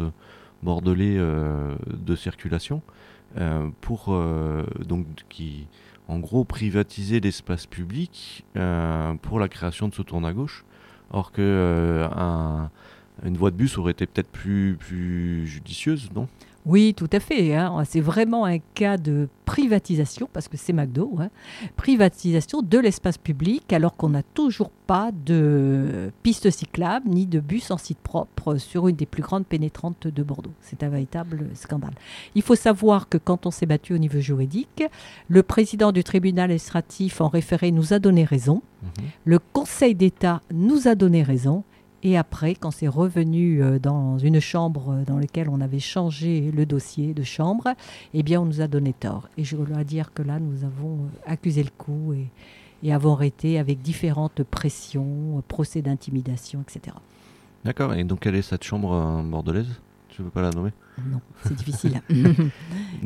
bordelais 0.63 1.17
euh, 1.17 1.75
de 1.87 2.15
circulation 2.15 2.81
euh, 3.37 3.69
pour 3.81 4.15
donc 4.87 5.05
qui 5.29 5.67
en 6.07 6.19
gros 6.19 6.45
privatiser 6.45 7.19
l'espace 7.19 7.65
public 7.65 8.45
pour 9.21 9.39
la 9.39 9.49
création 9.49 9.89
de 9.89 9.93
ce 9.93 10.01
tourne 10.01 10.25
à 10.25 10.33
gauche. 10.33 10.63
Or 11.11 11.31
que 11.31 12.07
un- 12.15 12.69
une 13.25 13.37
voie 13.37 13.51
de 13.51 13.55
bus 13.55 13.77
aurait 13.77 13.91
été 13.91 14.05
peut-être 14.05 14.29
plus, 14.29 14.75
plus 14.79 15.47
judicieuse, 15.47 16.09
non? 16.15 16.27
Oui, 16.65 16.93
tout 16.93 17.07
à 17.13 17.21
fait. 17.21 17.55
hein. 17.55 17.81
C'est 17.85 18.01
vraiment 18.01 18.43
un 18.43 18.59
cas 18.59 18.97
de 18.97 19.29
privatisation, 19.45 20.27
parce 20.33 20.49
que 20.49 20.57
c'est 20.57 20.73
McDo, 20.73 21.15
hein. 21.17 21.29
privatisation 21.77 22.61
de 22.61 22.77
l'espace 22.77 23.17
public, 23.17 23.71
alors 23.71 23.95
qu'on 23.95 24.09
n'a 24.09 24.21
toujours 24.21 24.69
pas 24.69 25.11
de 25.13 26.11
piste 26.23 26.49
cyclable 26.51 27.07
ni 27.09 27.25
de 27.25 27.39
bus 27.39 27.71
en 27.71 27.77
site 27.77 27.99
propre 27.99 28.57
sur 28.57 28.89
une 28.89 28.97
des 28.97 29.05
plus 29.05 29.21
grandes 29.23 29.45
pénétrantes 29.45 30.07
de 30.07 30.23
Bordeaux. 30.23 30.51
C'est 30.59 30.83
un 30.83 30.89
véritable 30.89 31.45
scandale. 31.53 31.93
Il 32.35 32.41
faut 32.41 32.55
savoir 32.55 33.07
que 33.07 33.17
quand 33.17 33.45
on 33.45 33.51
s'est 33.51 33.65
battu 33.65 33.93
au 33.93 33.97
niveau 33.97 34.19
juridique, 34.19 34.83
le 35.29 35.43
président 35.43 35.93
du 35.93 36.03
tribunal 36.03 36.45
administratif 36.45 37.21
en 37.21 37.29
référé 37.29 37.71
nous 37.71 37.93
a 37.93 37.99
donné 37.99 38.25
raison. 38.25 38.61
Le 39.23 39.39
Conseil 39.39 39.95
d'État 39.95 40.41
nous 40.53 40.89
a 40.89 40.95
donné 40.95 41.23
raison. 41.23 41.63
Et 42.03 42.17
après, 42.17 42.53
quand 42.55 42.71
c'est 42.71 42.87
revenu 42.87 43.61
euh, 43.61 43.79
dans 43.79 44.17
une 44.17 44.39
chambre 44.39 45.03
dans 45.07 45.17
laquelle 45.17 45.49
on 45.49 45.61
avait 45.61 45.79
changé 45.79 46.51
le 46.51 46.65
dossier 46.65 47.13
de 47.13 47.23
chambre, 47.23 47.69
eh 48.13 48.23
bien, 48.23 48.41
on 48.41 48.45
nous 48.45 48.61
a 48.61 48.67
donné 48.67 48.93
tort. 48.93 49.27
Et 49.37 49.43
je 49.43 49.57
dois 49.57 49.83
dire 49.83 50.13
que 50.13 50.21
là, 50.21 50.39
nous 50.39 50.63
avons 50.63 50.95
euh, 50.95 51.31
accusé 51.31 51.63
le 51.63 51.71
coup 51.75 52.13
et, 52.13 52.27
et 52.83 52.93
avons 52.93 53.13
arrêté 53.13 53.59
avec 53.59 53.81
différentes 53.81 54.43
pressions, 54.43 55.37
euh, 55.37 55.41
procès 55.47 55.81
d'intimidation, 55.81 56.61
etc. 56.61 56.95
D'accord. 57.65 57.93
Et 57.93 58.03
donc, 58.03 58.21
quelle 58.21 58.35
est 58.35 58.41
cette 58.41 58.63
chambre 58.63 58.93
euh, 58.93 59.21
bordelaise 60.17 60.21
Tu 60.21 60.23
veux 60.23 60.29
pas 60.29 60.41
la 60.41 60.49
nommer 60.51 60.71
Non, 61.11 61.21
c'est 61.43 61.53
difficile. 61.53 62.01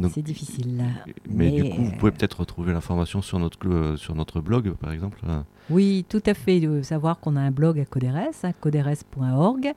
C'est 0.13 0.21
difficile. 0.21 0.83
mais, 1.29 1.51
du 1.51 1.63
mais, 1.63 1.69
coup, 1.69 1.81
vous 1.83 1.91
euh, 1.91 1.97
pouvez 1.97 2.11
peut-être 2.11 2.39
retrouver 2.39 2.71
l'information 2.73 3.21
sur 3.21 3.37
notre, 3.39 3.57
euh, 3.67 3.97
sur 3.97 4.15
notre 4.15 4.39
blog, 4.41 4.73
par 4.75 4.91
exemple. 4.91 5.19
euh. 5.27 5.41
Oui, 5.69 6.05
tout 6.09 6.23
à 6.25 6.33
fait. 6.33 6.59
De 6.59 6.81
savoir 6.81 7.19
qu'on 7.19 7.35
a 7.35 7.41
un 7.41 7.51
blog 7.51 7.79
à 7.79 7.85
Coderes, 7.85 8.15
hein, 8.43 8.51
coderes.org, 8.59 9.73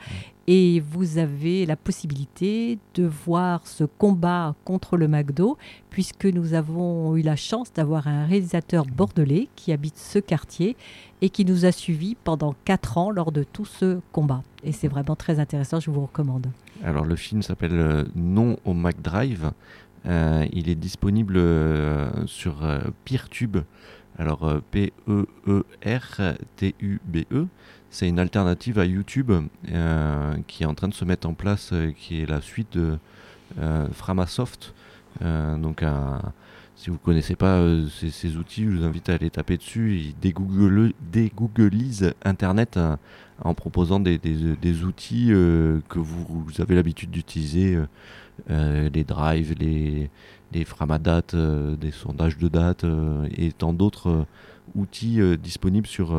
et 0.46 0.80
vous 0.80 1.18
avez 1.18 1.64
la 1.66 1.76
possibilité 1.76 2.78
de 2.94 3.04
voir 3.04 3.66
ce 3.66 3.84
combat 3.84 4.54
contre 4.64 4.96
le 4.96 5.08
McDo, 5.08 5.56
puisque 5.90 6.26
nous 6.26 6.54
avons 6.54 7.16
eu 7.16 7.22
la 7.22 7.36
chance 7.36 7.72
d'avoir 7.72 8.08
un 8.08 8.26
réalisateur 8.26 8.84
bordelais 8.84 9.48
qui 9.56 9.72
habite 9.72 9.96
ce 9.96 10.18
quartier 10.18 10.76
et 11.22 11.30
qui 11.30 11.44
nous 11.44 11.64
a 11.64 11.72
suivis 11.72 12.16
pendant 12.24 12.54
quatre 12.64 12.98
ans 12.98 13.10
lors 13.10 13.32
de 13.32 13.42
tout 13.42 13.64
ce 13.64 14.00
combat. 14.12 14.42
Et 14.62 14.72
c'est 14.72 14.88
vraiment 14.88 15.16
très 15.16 15.40
intéressant, 15.40 15.80
je 15.80 15.90
vous 15.90 16.02
recommande. 16.02 16.48
Alors, 16.82 17.06
le 17.06 17.16
film 17.16 17.40
s'appelle 17.42 17.78
euh, 17.78 18.04
Non 18.14 18.58
au 18.64 18.74
McDrive. 18.74 19.52
Euh, 20.06 20.46
il 20.52 20.68
est 20.68 20.74
disponible 20.74 21.36
euh, 21.38 22.10
sur 22.26 22.56
Peertube. 23.06 23.56
Alors, 24.18 24.60
P-E-E-R-T-U-B-E. 24.70 25.26
C'est 27.94 28.08
une 28.08 28.18
alternative 28.18 28.80
à 28.80 28.86
YouTube 28.86 29.30
euh, 29.70 30.34
qui 30.48 30.64
est 30.64 30.66
en 30.66 30.74
train 30.74 30.88
de 30.88 30.94
se 30.94 31.04
mettre 31.04 31.28
en 31.28 31.34
place, 31.34 31.70
euh, 31.72 31.92
qui 31.92 32.20
est 32.20 32.26
la 32.26 32.40
suite 32.40 32.76
de 32.76 32.98
euh, 33.60 33.86
Framasoft. 33.92 34.74
Donc, 35.20 35.84
si 36.74 36.90
vous 36.90 36.98
connaissez 36.98 37.36
pas 37.36 37.64
ces, 38.10 38.36
outils, 38.36 38.64
je 38.64 38.70
vous 38.70 38.84
invite 38.84 39.08
à 39.10 39.14
aller 39.14 39.30
taper 39.30 39.56
dessus. 39.56 39.96
Ils 39.96 40.14
dégooglisent 41.12 42.12
Internet 42.24 42.80
en 43.40 43.54
proposant 43.54 44.00
des, 44.00 44.18
des- 44.18 44.56
des 44.56 44.82
outils 44.82 45.28
que 45.28 45.98
vous, 46.00 46.50
avez 46.58 46.74
l'habitude 46.74 47.12
d'utiliser, 47.12 47.78
les 48.48 49.04
drives, 49.04 49.54
les, 49.60 50.10
les 50.52 50.64
framadat, 50.64 51.22
euh, 51.34 51.76
des 51.76 51.92
sondages 51.92 52.38
de 52.38 52.48
date 52.48 52.82
euh, 52.82 53.28
et 53.36 53.52
tant 53.52 53.72
d'autres 53.72 54.26
outils 54.74 55.20
disponibles 55.38 55.86
sur, 55.86 56.18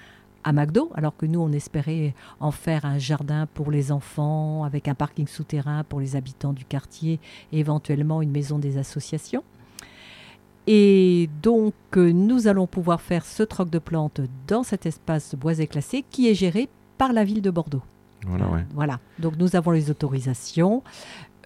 à 0.44 0.54
McDo, 0.54 0.92
alors 0.96 1.16
que 1.16 1.26
nous, 1.26 1.40
on 1.40 1.52
espérait 1.52 2.14
en 2.40 2.52
faire 2.52 2.86
un 2.86 2.98
jardin 2.98 3.48
pour 3.54 3.72
les 3.72 3.92
enfants, 3.92 4.64
avec 4.64 4.88
un 4.88 4.96
parking 4.96 5.28
souterrain 5.28 5.84
pour 5.84 6.00
les 6.00 6.16
habitants 6.16 6.54
du 6.54 6.66
quartier, 6.66 7.20
et 7.52 7.60
éventuellement 7.60 8.22
une 8.22 8.32
maison 8.32 8.60
des 8.60 8.78
associations. 8.78 9.44
Et 10.68 11.30
donc, 11.42 11.74
euh, 11.98 12.12
nous 12.12 12.48
allons 12.48 12.68
pouvoir 12.68 13.02
faire 13.02 13.26
ce 13.26 13.44
troc 13.44 13.70
de 13.70 13.80
plantes 13.80 14.22
dans 14.48 14.64
cet 14.64 14.86
espace 14.86 15.34
boisé 15.36 15.66
classé 15.68 16.06
qui 16.10 16.30
est 16.30 16.36
géré 16.36 16.70
par 16.98 17.14
la 17.14 17.24
ville 17.24 17.42
de 17.42 17.50
Bordeaux. 17.50 17.82
Voilà, 18.28 18.48
ouais. 18.50 18.66
Voilà. 18.76 19.00
Donc, 19.18 19.38
nous 19.38 19.56
avons 19.56 19.72
les 19.72 19.90
autorisations. 19.90 20.84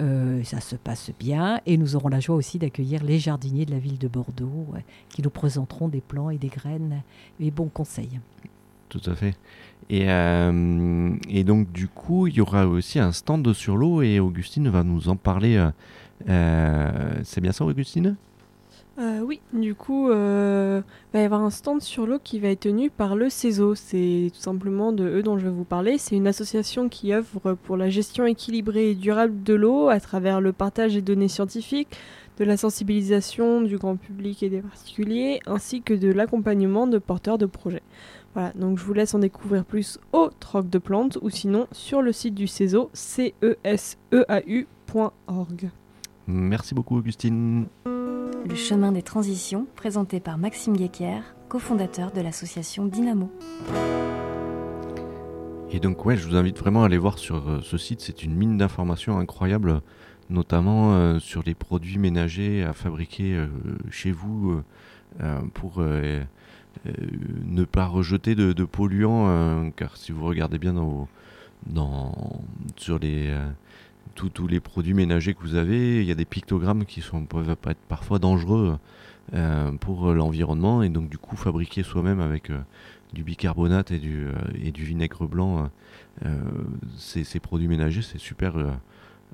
euh, 0.01 0.43
ça 0.43 0.59
se 0.59 0.75
passe 0.75 1.11
bien. 1.19 1.61
Et 1.65 1.77
nous 1.77 1.95
aurons 1.95 2.09
la 2.09 2.19
joie 2.19 2.35
aussi 2.35 2.59
d'accueillir 2.59 3.03
les 3.03 3.19
jardiniers 3.19 3.65
de 3.65 3.71
la 3.71 3.79
ville 3.79 3.97
de 3.97 4.07
Bordeaux 4.07 4.65
ouais, 4.73 4.85
qui 5.09 5.21
nous 5.21 5.29
présenteront 5.29 5.87
des 5.87 6.01
plants 6.01 6.29
et 6.29 6.37
des 6.37 6.49
graines 6.49 7.01
et 7.39 7.51
bons 7.51 7.69
conseils. 7.69 8.19
Tout 8.89 9.01
à 9.05 9.15
fait. 9.15 9.35
Et, 9.89 10.09
euh, 10.09 11.15
et 11.29 11.43
donc, 11.43 11.71
du 11.71 11.87
coup, 11.87 12.27
il 12.27 12.35
y 12.35 12.41
aura 12.41 12.67
aussi 12.67 12.99
un 12.99 13.11
stand 13.11 13.53
sur 13.53 13.77
l'eau 13.77 14.01
et 14.01 14.19
Augustine 14.19 14.69
va 14.69 14.83
nous 14.83 15.09
en 15.09 15.15
parler. 15.15 15.57
euh, 15.57 15.69
euh, 16.29 17.19
c'est 17.23 17.41
bien 17.41 17.51
ça, 17.51 17.65
Augustine? 17.65 18.15
Oui, 18.97 19.41
du 19.51 19.75
coup, 19.75 20.09
euh, 20.09 20.81
va 21.13 21.19
y 21.19 21.23
avoir 21.23 21.41
un 21.41 21.49
stand 21.49 21.81
sur 21.81 22.05
l'eau 22.07 22.17
qui 22.23 22.39
va 22.39 22.47
être 22.49 22.61
tenu 22.61 22.89
par 22.89 23.15
le 23.15 23.29
CESO. 23.29 23.75
C'est 23.75 24.31
tout 24.33 24.39
simplement 24.39 24.93
de 24.93 25.03
eux 25.03 25.21
dont 25.23 25.37
je 25.37 25.43
vais 25.45 25.51
vous 25.51 25.65
parler. 25.65 25.97
C'est 25.97 26.15
une 26.15 26.27
association 26.27 26.87
qui 26.87 27.11
œuvre 27.11 27.55
pour 27.55 27.75
la 27.75 27.89
gestion 27.89 28.25
équilibrée 28.25 28.91
et 28.91 28.95
durable 28.95 29.43
de 29.43 29.53
l'eau 29.53 29.89
à 29.89 29.99
travers 29.99 30.39
le 30.39 30.53
partage 30.53 30.93
des 30.93 31.01
données 31.01 31.27
scientifiques, 31.27 31.97
de 32.37 32.45
la 32.45 32.55
sensibilisation 32.55 33.61
du 33.61 33.77
grand 33.77 33.97
public 33.97 34.43
et 34.43 34.49
des 34.49 34.61
particuliers, 34.61 35.41
ainsi 35.45 35.81
que 35.81 35.93
de 35.93 36.11
l'accompagnement 36.11 36.87
de 36.87 36.97
porteurs 36.97 37.37
de 37.37 37.47
projets. 37.47 37.83
Voilà, 38.35 38.51
donc 38.53 38.77
je 38.77 38.83
vous 38.83 38.93
laisse 38.93 39.13
en 39.13 39.19
découvrir 39.19 39.63
plus 39.63 39.97
au 40.11 40.29
Troc 40.41 40.69
de 40.69 40.77
Plantes 40.77 41.17
ou 41.21 41.29
sinon 41.29 41.67
sur 41.71 42.01
le 42.01 42.11
site 42.11 42.35
du 42.35 42.47
CESO, 42.47 42.91
E 43.41 43.55
ceseau.org. 43.63 45.69
Merci 46.27 46.75
beaucoup, 46.75 46.97
Augustine. 46.97 47.67
Le 47.85 48.55
chemin 48.55 48.91
des 48.91 49.03
transitions, 49.03 49.67
présenté 49.77 50.19
par 50.19 50.37
Maxime 50.37 50.75
Guéquer, 50.75 51.21
cofondateur 51.47 52.11
de 52.11 52.19
l'association 52.19 52.85
Dynamo. 52.85 53.31
Et 55.71 55.79
donc, 55.79 56.05
ouais, 56.05 56.17
je 56.17 56.27
vous 56.27 56.35
invite 56.35 56.59
vraiment 56.59 56.83
à 56.83 56.87
aller 56.87 56.97
voir 56.97 57.17
sur 57.17 57.49
euh, 57.49 57.61
ce 57.63 57.77
site. 57.77 58.01
C'est 58.01 58.23
une 58.23 58.35
mine 58.35 58.57
d'informations 58.57 59.17
incroyable, 59.17 59.81
notamment 60.29 60.93
euh, 60.93 61.19
sur 61.19 61.41
les 61.45 61.55
produits 61.55 61.99
ménagers 61.99 62.63
à 62.63 62.73
fabriquer 62.73 63.33
euh, 63.33 63.47
chez 63.89 64.11
vous 64.11 64.61
euh, 65.21 65.39
pour 65.53 65.81
ne 67.45 67.63
pas 67.63 67.85
rejeter 67.85 68.35
de, 68.35 68.53
polluants. 68.65 69.27
euh, 69.27 69.69
car 69.75 69.97
si 69.97 70.11
vous 70.11 70.25
regardez 70.25 70.57
bien 70.57 70.75
sur 72.77 72.99
euh, 73.31 73.49
tous- 74.15 74.29
les 74.47 74.59
produits 74.59 74.93
ménagers 74.93 75.33
que 75.33 75.41
vous 75.41 75.55
avez, 75.55 76.01
il 76.01 76.07
y 76.07 76.11
a 76.11 76.15
des 76.15 76.25
pictogrammes 76.25 76.85
qui 76.85 77.01
peuvent 77.25 77.49
être 77.65 77.79
parfois 77.87 78.19
dangereux 78.19 78.77
euh, 79.33 79.71
pour 79.73 80.13
l'environnement. 80.13 80.83
Et 80.83 80.89
donc, 80.89 81.09
du 81.09 81.17
coup, 81.17 81.35
fabriquer 81.35 81.83
soi-même 81.83 82.19
avec 82.19 82.49
euh, 82.49 82.59
du 83.13 83.23
bicarbonate 83.23 83.91
et 83.91 83.99
du, 83.99 84.25
euh, 84.27 84.33
vinaigre 84.85 85.27
blanc, 85.27 85.63
euh, 85.63 85.67
euh, 86.25 86.41
ces, 86.97 87.23
ces 87.23 87.39
produits 87.39 87.67
ménagers, 87.67 88.01
c'est 88.01 88.19
super 88.19 88.57
euh, 88.57 88.71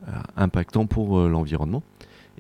euh, 0.08 0.12
impactant 0.38 0.86
pour 0.88 1.20
euh, 1.20 1.30
l'environnement. 1.30 1.84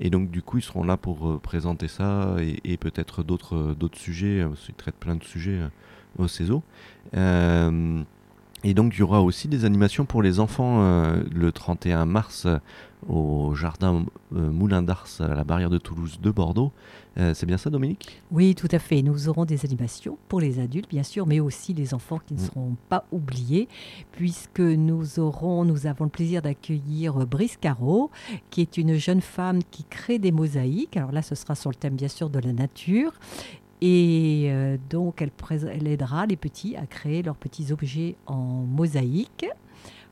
Et 0.01 0.09
donc 0.09 0.31
du 0.31 0.41
coup, 0.41 0.57
ils 0.57 0.63
seront 0.63 0.83
là 0.83 0.97
pour 0.97 1.29
euh, 1.29 1.37
présenter 1.37 1.87
ça 1.87 2.35
et, 2.39 2.77
peut-être 2.77 3.21
d'autres 3.23 3.55
euh, 3.55 3.89
sujets, 3.93 4.41
euh, 4.41 4.49
parce 4.49 4.65
qu'ils 4.65 4.73
traitent 4.73 4.95
plein 4.95 5.15
de 5.15 5.23
sujets 5.23 5.59
euh, 5.59 5.69
au 6.17 6.27
CESO. 6.27 6.63
Et 8.63 8.73
donc 8.73 8.93
il 8.95 8.99
y 8.99 9.03
aura 9.03 9.21
aussi 9.21 9.47
des 9.47 9.65
animations 9.65 10.05
pour 10.05 10.21
les 10.21 10.39
enfants 10.39 10.81
euh, 10.81 11.23
le 11.33 11.51
31 11.51 12.05
mars 12.05 12.45
euh, 12.45 12.57
au 13.09 13.55
jardin 13.55 14.05
euh, 14.35 14.51
Moulin 14.51 14.83
d'Ars 14.83 15.07
à 15.19 15.29
la 15.29 15.43
barrière 15.43 15.71
de 15.71 15.79
Toulouse 15.79 16.19
de 16.21 16.29
Bordeaux. 16.31 16.71
C'est 17.33 17.45
bien 17.45 17.57
ça 17.57 17.69
Dominique? 17.69 18.21
Oui, 18.31 18.55
tout 18.55 18.69
à 18.71 18.79
fait. 18.79 19.01
Nous 19.01 19.27
aurons 19.27 19.43
des 19.43 19.65
animations 19.65 20.17
pour 20.29 20.39
les 20.39 20.59
adultes, 20.59 20.89
bien 20.89 21.03
sûr, 21.03 21.27
mais 21.27 21.41
aussi 21.41 21.73
les 21.73 21.93
enfants 21.93 22.19
qui 22.25 22.35
ne 22.35 22.39
Mm. 22.39 22.45
seront 22.45 22.77
pas 22.87 23.03
oubliés, 23.11 23.67
puisque 24.13 24.61
nous 24.61 25.19
aurons, 25.19 25.65
nous 25.65 25.87
avons 25.87 26.05
le 26.05 26.09
plaisir 26.09 26.41
d'accueillir 26.41 27.27
Brice 27.27 27.57
Caro, 27.57 28.11
qui 28.49 28.61
est 28.61 28.77
une 28.77 28.95
jeune 28.95 29.19
femme 29.19 29.59
qui 29.71 29.83
crée 29.83 30.19
des 30.19 30.31
mosaïques. 30.31 30.95
Alors 30.95 31.11
là, 31.11 31.21
ce 31.21 31.35
sera 31.35 31.53
sur 31.53 31.69
le 31.69 31.75
thème, 31.75 31.95
bien 31.95 32.07
sûr, 32.07 32.29
de 32.29 32.39
la 32.39 32.53
nature. 32.53 33.11
Et 33.81 34.45
euh, 34.49 34.77
donc, 34.89 35.21
elle, 35.21 35.87
aidera 35.87 36.25
les 36.27 36.35
petits 36.35 36.75
à 36.75 36.85
créer 36.85 37.23
leurs 37.23 37.35
petits 37.35 37.71
objets 37.71 38.15
en 38.27 38.35
mosaïque. 38.67 39.45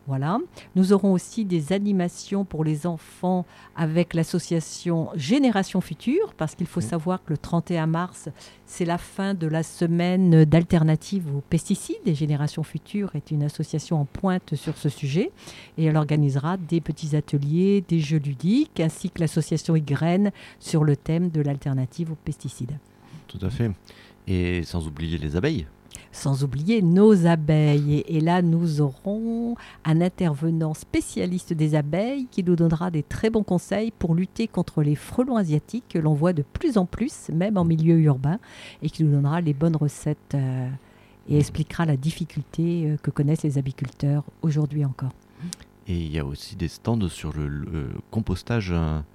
Voilà. 0.07 0.39
Nous 0.75 0.91
aurons 0.91 1.13
aussi 1.13 1.45
des 1.45 1.71
animations 1.71 2.43
pour 2.43 2.63
les 2.63 2.87
enfants 2.87 3.45
avec 3.75 4.15
l'association 4.15 5.09
Génération 5.13 5.81
Future, 5.81 6.33
parce 6.35 6.55
qu'il 6.55 6.65
faut 6.65 6.79
Mhm. 6.81 6.87
savoir 6.87 7.23
que 7.23 7.29
le 7.31 7.37
31 7.37 7.85
mars, 7.85 8.27
c'est 8.65 8.85
la 8.85 8.97
fin 8.97 9.35
de 9.35 9.45
la 9.45 9.61
semaine 9.61 10.45
d'alternatives 10.45 11.27
aux 11.35 11.41
pesticides. 11.41 11.97
Et 12.07 12.15
Génération 12.15 12.63
Future 12.63 13.11
est 13.15 13.29
une 13.29 13.43
association 13.43 14.01
en 14.01 14.05
pointe 14.05 14.55
sur 14.55 14.75
ce 14.77 14.89
sujet. 14.89 15.31
Et 15.77 15.85
elle 15.85 15.97
organisera 15.97 16.57
des 16.57 16.81
petits 16.81 17.15
ateliers, 17.15 17.83
des 17.87 17.99
jeux 17.99 18.17
ludiques, 18.17 18.79
ainsi 18.79 19.11
que 19.11 19.19
l'association 19.21 19.75
Ygraine 19.75 20.31
sur 20.59 20.83
le 20.83 20.95
thème 20.95 21.29
de 21.29 21.41
l'alternative 21.41 22.11
aux 22.13 22.17
pesticides. 22.25 22.79
Tout 23.29 23.45
à 23.45 23.49
fait. 23.49 23.71
Et 24.27 24.63
sans 24.63 24.85
oublier 24.87 25.17
les 25.17 25.35
abeilles. 25.37 25.65
Sans 26.11 26.43
oublier 26.43 26.81
nos 26.81 27.25
abeilles. 27.27 27.93
Et, 27.99 28.17
et 28.17 28.19
là, 28.19 28.41
nous 28.41 28.81
aurons 28.81 29.55
un 29.85 30.01
intervenant 30.01 30.73
spécialiste 30.73 31.53
des 31.53 31.75
abeilles 31.75 32.27
qui 32.31 32.43
nous 32.43 32.55
donnera 32.55 32.89
des 32.91 33.03
très 33.03 33.29
bons 33.29 33.43
conseils 33.43 33.91
pour 33.97 34.15
lutter 34.15 34.47
contre 34.47 34.81
les 34.81 34.95
frelons 34.95 35.37
asiatiques 35.37 35.85
que 35.89 35.99
l'on 35.99 36.15
voit 36.15 36.33
de 36.33 36.41
plus 36.41 36.77
en 36.77 36.85
plus, 36.85 37.29
même 37.29 37.57
en 37.57 37.63
milieu 37.65 37.99
urbain, 37.99 38.39
et 38.81 38.89
qui 38.89 39.03
nous 39.03 39.11
donnera 39.11 39.39
les 39.41 39.53
bonnes 39.53 39.75
recettes 39.75 40.33
euh, 40.33 40.67
et 41.29 41.37
expliquera 41.37 41.85
la 41.85 41.95
difficulté 41.97 42.85
euh, 42.87 42.97
que 43.03 43.11
connaissent 43.11 43.43
les 43.43 43.59
apiculteurs 43.59 44.23
aujourd'hui 44.41 44.83
encore. 44.85 45.11
Et 45.87 45.95
il 45.95 46.11
y 46.11 46.19
a 46.19 46.25
aussi 46.25 46.55
des 46.55 46.67
stands 46.67 47.07
sur 47.07 47.33
le, 47.33 47.47
le 47.47 47.89
compostage. 48.11 48.71
hein. 48.71 49.05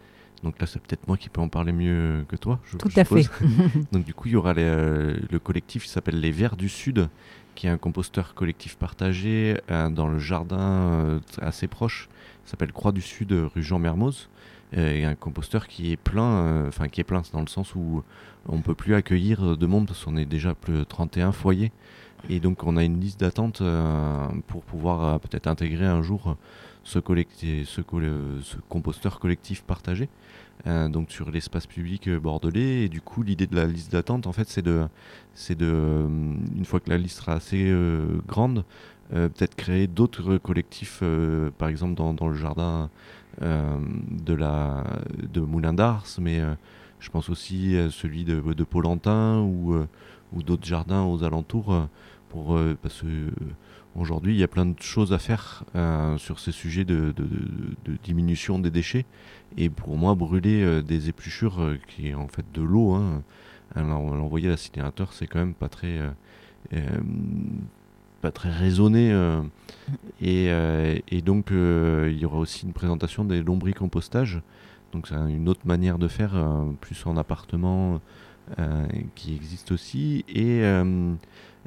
Donc 0.45 0.61
là, 0.61 0.67
c'est 0.67 0.79
peut-être 0.81 1.09
moi 1.09 1.17
qui 1.17 1.29
peux 1.29 1.41
en 1.41 1.49
parler 1.49 1.73
mieux 1.73 2.25
que 2.29 2.37
toi. 2.37 2.61
je- 2.71 2.77
Tout 2.77 2.89
je 2.91 3.01
à 3.01 3.05
fait. 3.05 3.23
suppose. 3.23 3.49
Donc 3.93 4.05
du 4.05 4.15
coup, 4.15 4.29
il 4.29 4.33
y 4.33 4.37
aura 4.37 4.53
les, 4.55 4.63
euh, 4.63 5.17
le 5.31 5.39
collectif 5.39 5.85
qui 5.85 5.89
s'appelle 5.89 6.21
Les 6.21 6.31
Verts 6.31 6.57
du 6.57 6.69
Sud, 6.69 7.09
qui 7.57 7.67
est 7.67 7.71
un 7.71 7.79
composteur 7.79 8.35
collectif 8.35 8.77
partagé 8.77 9.57
euh, 9.71 9.89
dans 9.89 10.07
le 10.09 10.19
jardin 10.19 10.59
euh, 10.61 11.21
assez 11.41 11.67
proche. 11.67 12.09
S'appelle 12.45 12.73
Croix 12.73 12.93
du 12.93 13.01
Sud, 13.01 13.33
rue 13.33 13.63
Jean 13.63 13.79
Mermoz. 13.79 14.29
et 14.77 15.05
un 15.05 15.15
composteur 15.15 15.67
qui 15.67 15.93
est 15.93 15.97
plein, 15.97 16.67
enfin 16.69 16.89
qui 16.89 17.01
est 17.01 17.05
plein, 17.05 17.23
c'est 17.23 17.33
dans 17.33 17.41
le 17.41 17.47
sens 17.47 17.75
où 17.75 18.03
on 18.47 18.61
peut 18.61 18.75
plus 18.75 18.95
accueillir 18.95 19.57
de 19.57 19.67
monde 19.67 19.87
parce 19.87 20.05
qu'on 20.05 20.17
est 20.17 20.27
déjà 20.27 20.55
plus 20.55 20.75
de 20.75 20.85
31 20.85 21.33
foyers. 21.33 21.73
Et 22.31 22.41
donc 22.41 22.65
on 22.65 22.77
a 22.77 22.85
une 22.85 23.01
liste 23.01 23.21
d'attente 23.21 23.61
euh, 23.61 24.29
pour 24.47 24.63
pouvoir 24.63 25.05
euh, 25.05 25.19
peut-être 25.19 25.47
intégrer 25.47 25.85
un 25.85 26.03
jour 26.03 26.31
euh, 26.31 26.35
ce, 26.83 26.99
ce, 27.65 27.83
ce 28.43 28.57
composteur 28.69 29.21
collectif 29.21 29.63
partagé. 29.63 30.09
donc 30.67 31.11
sur 31.11 31.31
l'espace 31.31 31.67
public 31.67 32.11
bordelais 32.11 32.85
et 32.85 32.89
du 32.89 33.01
coup 33.01 33.23
l'idée 33.23 33.47
de 33.47 33.57
la 33.57 33.67
liste 33.67 33.93
d'attente 33.93 34.27
en 34.27 34.33
fait 34.33 34.49
c'est 34.49 34.63
de 34.63 34.87
c'est 35.35 35.57
de 35.57 36.07
une 36.57 36.65
fois 36.67 36.81
que 36.81 36.91
la 36.91 36.99
liste 36.99 37.19
sera 37.19 37.33
assez 37.33 37.73
grande 38.29 38.65
peut-être 39.11 39.55
créer 39.55 39.87
d'autres 39.87 40.37
collectifs 40.37 41.03
par 41.57 41.69
exemple 41.69 41.95
dans, 41.95 42.29
le 42.29 42.35
jardin 42.35 42.91
de 43.41 44.35
la 44.35 44.85
de 45.33 45.41
Moulin 45.41 45.73
d'Ars 45.73 46.05
mais 46.21 46.43
je 47.01 47.09
pense 47.09 47.31
aussi 47.31 47.79
à 47.79 47.91
celui 47.91 48.25
de, 48.25 48.41
de 48.41 48.65
Paulentin 48.65 49.41
ou 49.41 49.75
ou 50.35 50.43
d'autres 50.43 50.67
jardins 50.67 51.05
aux 51.05 51.25
alentours 51.25 51.89
pour 52.35 52.57
euh, 52.57 52.77
parce 52.83 53.01
que 53.03 53.07
euh, 53.07 53.31
aujourd'hui 53.95 54.35
il 54.35 54.41
y 54.41 54.43
a 54.43 54.49
plein 54.49 54.67
de 54.67 54.75
choses 54.81 55.13
à 55.13 55.19
faire 55.19 55.63
euh, 55.77 56.19
sur 56.19 56.41
ces 56.41 56.51
sujets 56.51 56.85
de, 56.85 57.13
de- 57.17 57.23
de- 57.23 57.93
de 57.93 57.97
diminution 58.03 58.59
des 58.59 58.73
déchets 58.73 59.07
et 59.57 59.71
pour 59.71 59.97
moi 59.97 60.17
brûler 60.17 60.83
des 60.83 61.09
épluchures 61.09 61.77
qui 61.89 62.09
est 62.09 62.15
en 62.15 62.27
fait 62.27 62.45
de 62.53 62.61
l'eau 62.63 62.93
hein, 62.95 63.23
l'envoyer 63.77 64.49
à 64.49 64.51
l'incinérateur 64.51 65.13
c'est 65.13 65.29
quand 65.29 65.39
même 65.39 65.55
pas 65.55 65.69
très 65.69 66.01
euh, 66.73 67.01
pas 68.21 68.33
très 68.33 68.51
raisonné 68.51 69.13
euh, 69.13 69.43
et, 70.21 70.47
euh, 70.49 70.99
et 71.09 71.21
donc 71.23 71.51
il 71.53 72.19
y 72.19 72.25
aura 72.25 72.39
aussi 72.39 72.67
une 72.67 72.73
présentation 72.73 73.25
des 73.25 73.43
lombricompostages. 73.43 74.41
Donc 74.93 75.07
c'est 75.09 75.15
une 75.15 75.49
autre 75.49 75.67
manière 75.67 75.99
de 75.99 76.09
faire 76.09 76.33
plus 76.81 77.05
en 77.07 77.17
appartement 77.17 78.01
qui 79.15 79.35
existe 79.35 79.73
aussi. 79.73 80.25
Et 80.29 80.63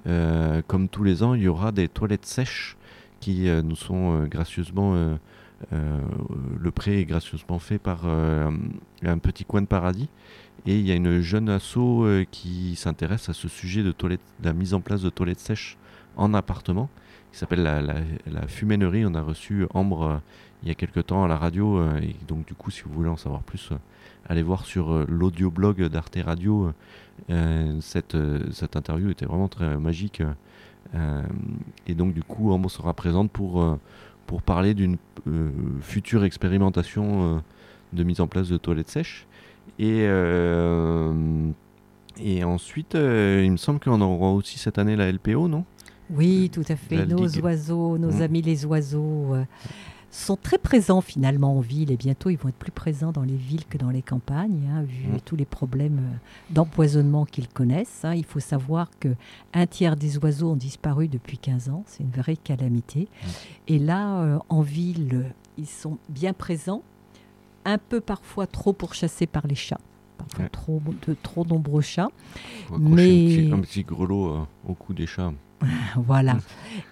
comme 0.05 0.89
tous 0.89 1.03
les 1.03 1.23
ans 1.23 1.33
il 1.33 1.43
y 1.43 1.47
aura 1.47 1.71
des 1.71 1.87
toilettes 1.87 2.25
sèches 2.25 2.77
qui 3.19 3.49
euh, 3.49 3.61
nous 3.61 3.75
sont 3.75 4.21
euh, 4.21 4.25
gracieusement 4.25 4.93
euh, 4.95 5.15
euh, 5.73 5.99
le 6.59 6.71
prêt 6.71 6.99
est 6.99 7.05
gracieusement 7.05 7.59
fait 7.59 7.79
par 7.79 8.01
euh, 8.05 8.51
un 9.03 9.17
petit 9.17 9.43
coin 9.43 9.61
de 9.61 9.67
paradis 9.67 10.07
et 10.65 10.77
il 10.77 10.85
y 10.85 10.91
a 10.91 10.95
une 10.95 11.19
jeune 11.21 11.49
asso 11.49 11.77
euh, 11.77 12.25
qui 12.29 12.75
s'intéresse 12.75 13.29
à 13.29 13.33
ce 13.33 13.47
sujet 13.47 13.83
de, 13.83 13.91
toilettes, 13.91 14.21
de 14.39 14.45
la 14.45 14.53
mise 14.53 14.73
en 14.73 14.81
place 14.81 15.01
de 15.01 15.09
toilettes 15.09 15.39
sèches 15.39 15.77
en 16.15 16.33
appartement 16.33 16.89
qui 17.31 17.39
s'appelle 17.39 17.63
la, 17.63 17.81
la. 17.81 17.95
On 18.25 19.15
a 19.15 19.21
reçu 19.21 19.65
Ambre 19.73 20.03
euh, 20.03 20.17
il 20.63 20.69
y 20.69 20.71
a 20.71 20.75
quelque 20.75 20.99
temps 20.99 21.23
à 21.23 21.27
la 21.27 21.37
radio 21.37 21.77
euh, 21.77 21.99
et 22.01 22.15
donc 22.27 22.45
du 22.47 22.53
coup 22.55 22.71
si 22.71 22.81
vous 22.83 22.91
voulez 22.91 23.09
en 23.09 23.17
savoir 23.17 23.41
plus 23.43 23.69
euh, 23.71 23.75
allez 24.27 24.41
voir 24.43 24.65
sur 24.65 24.91
euh, 24.91 25.05
l'audioblog 25.07 25.83
d'Arte 25.87 26.17
Radio 26.23 26.71
cette, 27.79 28.15
cette 28.51 28.75
interview 28.75 29.09
était 29.09 29.25
vraiment 29.25 29.47
très 29.47 29.77
magique 29.77 30.21
et 31.87 31.93
donc 31.95 32.13
du 32.13 32.23
coup 32.23 32.51
Ambre 32.51 32.69
sera 32.69 32.93
présente 32.93 33.31
pour, 33.31 33.77
pour 34.25 34.41
parler 34.41 34.73
d'une 34.73 34.97
future 35.81 36.23
expérimentation 36.23 37.41
de 37.93 38.03
mise 38.03 38.21
en 38.21 38.27
place 38.27 38.49
de 38.49 38.57
toilettes 38.57 38.89
sèches 38.89 39.25
et, 39.79 40.03
euh, 40.07 41.49
et 42.19 42.43
ensuite 42.43 42.95
euh, 42.95 43.41
il 43.43 43.51
me 43.51 43.57
semble 43.57 43.79
qu'on 43.79 43.99
aura 44.01 44.31
aussi 44.31 44.57
cette 44.59 44.77
année 44.77 44.95
la 44.95 45.11
LPO 45.11 45.47
non? 45.47 45.65
Oui, 46.09 46.49
tout 46.53 46.63
à 46.69 46.77
fait. 46.77 46.95
La 46.97 47.05
Nos 47.05 47.25
Ligue. 47.25 47.43
oiseaux, 47.43 47.97
nos 47.97 48.11
Mm. 48.19 48.21
amis 48.21 48.41
les 48.41 48.65
oiseaux, 48.65 49.33
euh, 49.35 49.43
sont 50.09 50.37
très 50.37 50.57
présents 50.57 51.01
finalement 51.01 51.57
en 51.57 51.59
ville 51.59 51.91
et 51.91 51.97
bientôt 51.97 52.29
ils 52.29 52.37
vont 52.37 52.49
être 52.49 52.55
plus 52.55 52.71
présents 52.71 53.11
dans 53.11 53.23
les 53.23 53.35
villes 53.35 53.65
que 53.65 53.77
dans 53.77 53.89
les 53.89 54.01
campagnes, 54.01 54.67
hein, 54.71 54.83
vu 54.83 55.07
Mm. 55.13 55.19
tous 55.25 55.35
les 55.35 55.45
problèmes 55.45 55.99
euh, 55.99 56.17
d'empoisonnement 56.53 57.25
qu'ils 57.25 57.49
connaissent. 57.49 58.03
hein. 58.05 58.13
Il 58.15 58.25
faut 58.25 58.39
savoir 58.39 58.89
que 58.99 59.09
un 59.53 59.67
tiers 59.67 59.95
des 59.95 60.17
oiseaux 60.17 60.51
ont 60.51 60.55
disparu 60.55 61.07
depuis 61.07 61.37
15 61.37 61.69
ans, 61.69 61.83
c'est 61.87 62.03
une 62.03 62.11
vraie 62.11 62.37
calamité. 62.37 63.07
Et 63.67 63.79
là, 63.79 64.21
euh, 64.21 64.39
en 64.49 64.61
ville, 64.61 65.33
ils 65.57 65.67
sont 65.67 65.97
bien 66.09 66.33
présents, 66.33 66.81
un 67.65 67.77
peu 67.77 67.99
parfois 67.99 68.47
trop 68.47 68.73
pourchassés 68.73 69.27
par 69.27 69.45
les 69.45 69.55
chats. 69.55 69.79
Parfois 70.17 70.45
Ouais. 70.45 70.49
trop, 70.49 70.81
de 71.07 71.15
trop 71.21 71.45
nombreux 71.45 71.81
chats. 71.81 72.07
On 72.71 72.79
va 72.79 72.79
Mais- 72.95 73.01
un, 73.01 73.41
petit, 73.45 73.51
un 73.53 73.59
petit 73.59 73.83
grelot 73.83 74.33
euh, 74.33 74.39
au 74.67 74.73
cou 74.73 74.93
des 74.93 75.05
chats 75.05 75.33
Voilà. 75.95 76.37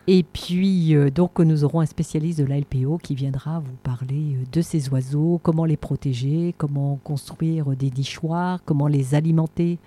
Et 0.07 0.23
puis, 0.23 0.95
euh, 0.95 1.09
donc, 1.11 1.39
nous 1.39 1.63
aurons 1.63 1.81
un 1.81 1.85
spécialiste 1.85 2.39
de 2.39 2.45
la 2.45 2.59
LPO 2.59 2.97
qui 2.97 3.13
viendra 3.15 3.59
vous 3.59 3.75
parler 3.83 4.35
euh, 4.35 4.43
de 4.51 4.61
ces 4.61 4.89
oiseaux, 4.89 5.39
comment 5.43 5.65
les 5.65 5.77
protéger, 5.77 6.53
comment 6.57 6.99
construire 7.03 7.67
des 7.75 7.91
nichoirs, 7.91 8.59
comment 8.65 8.87
les 8.87 9.13
alimenter 9.15 9.77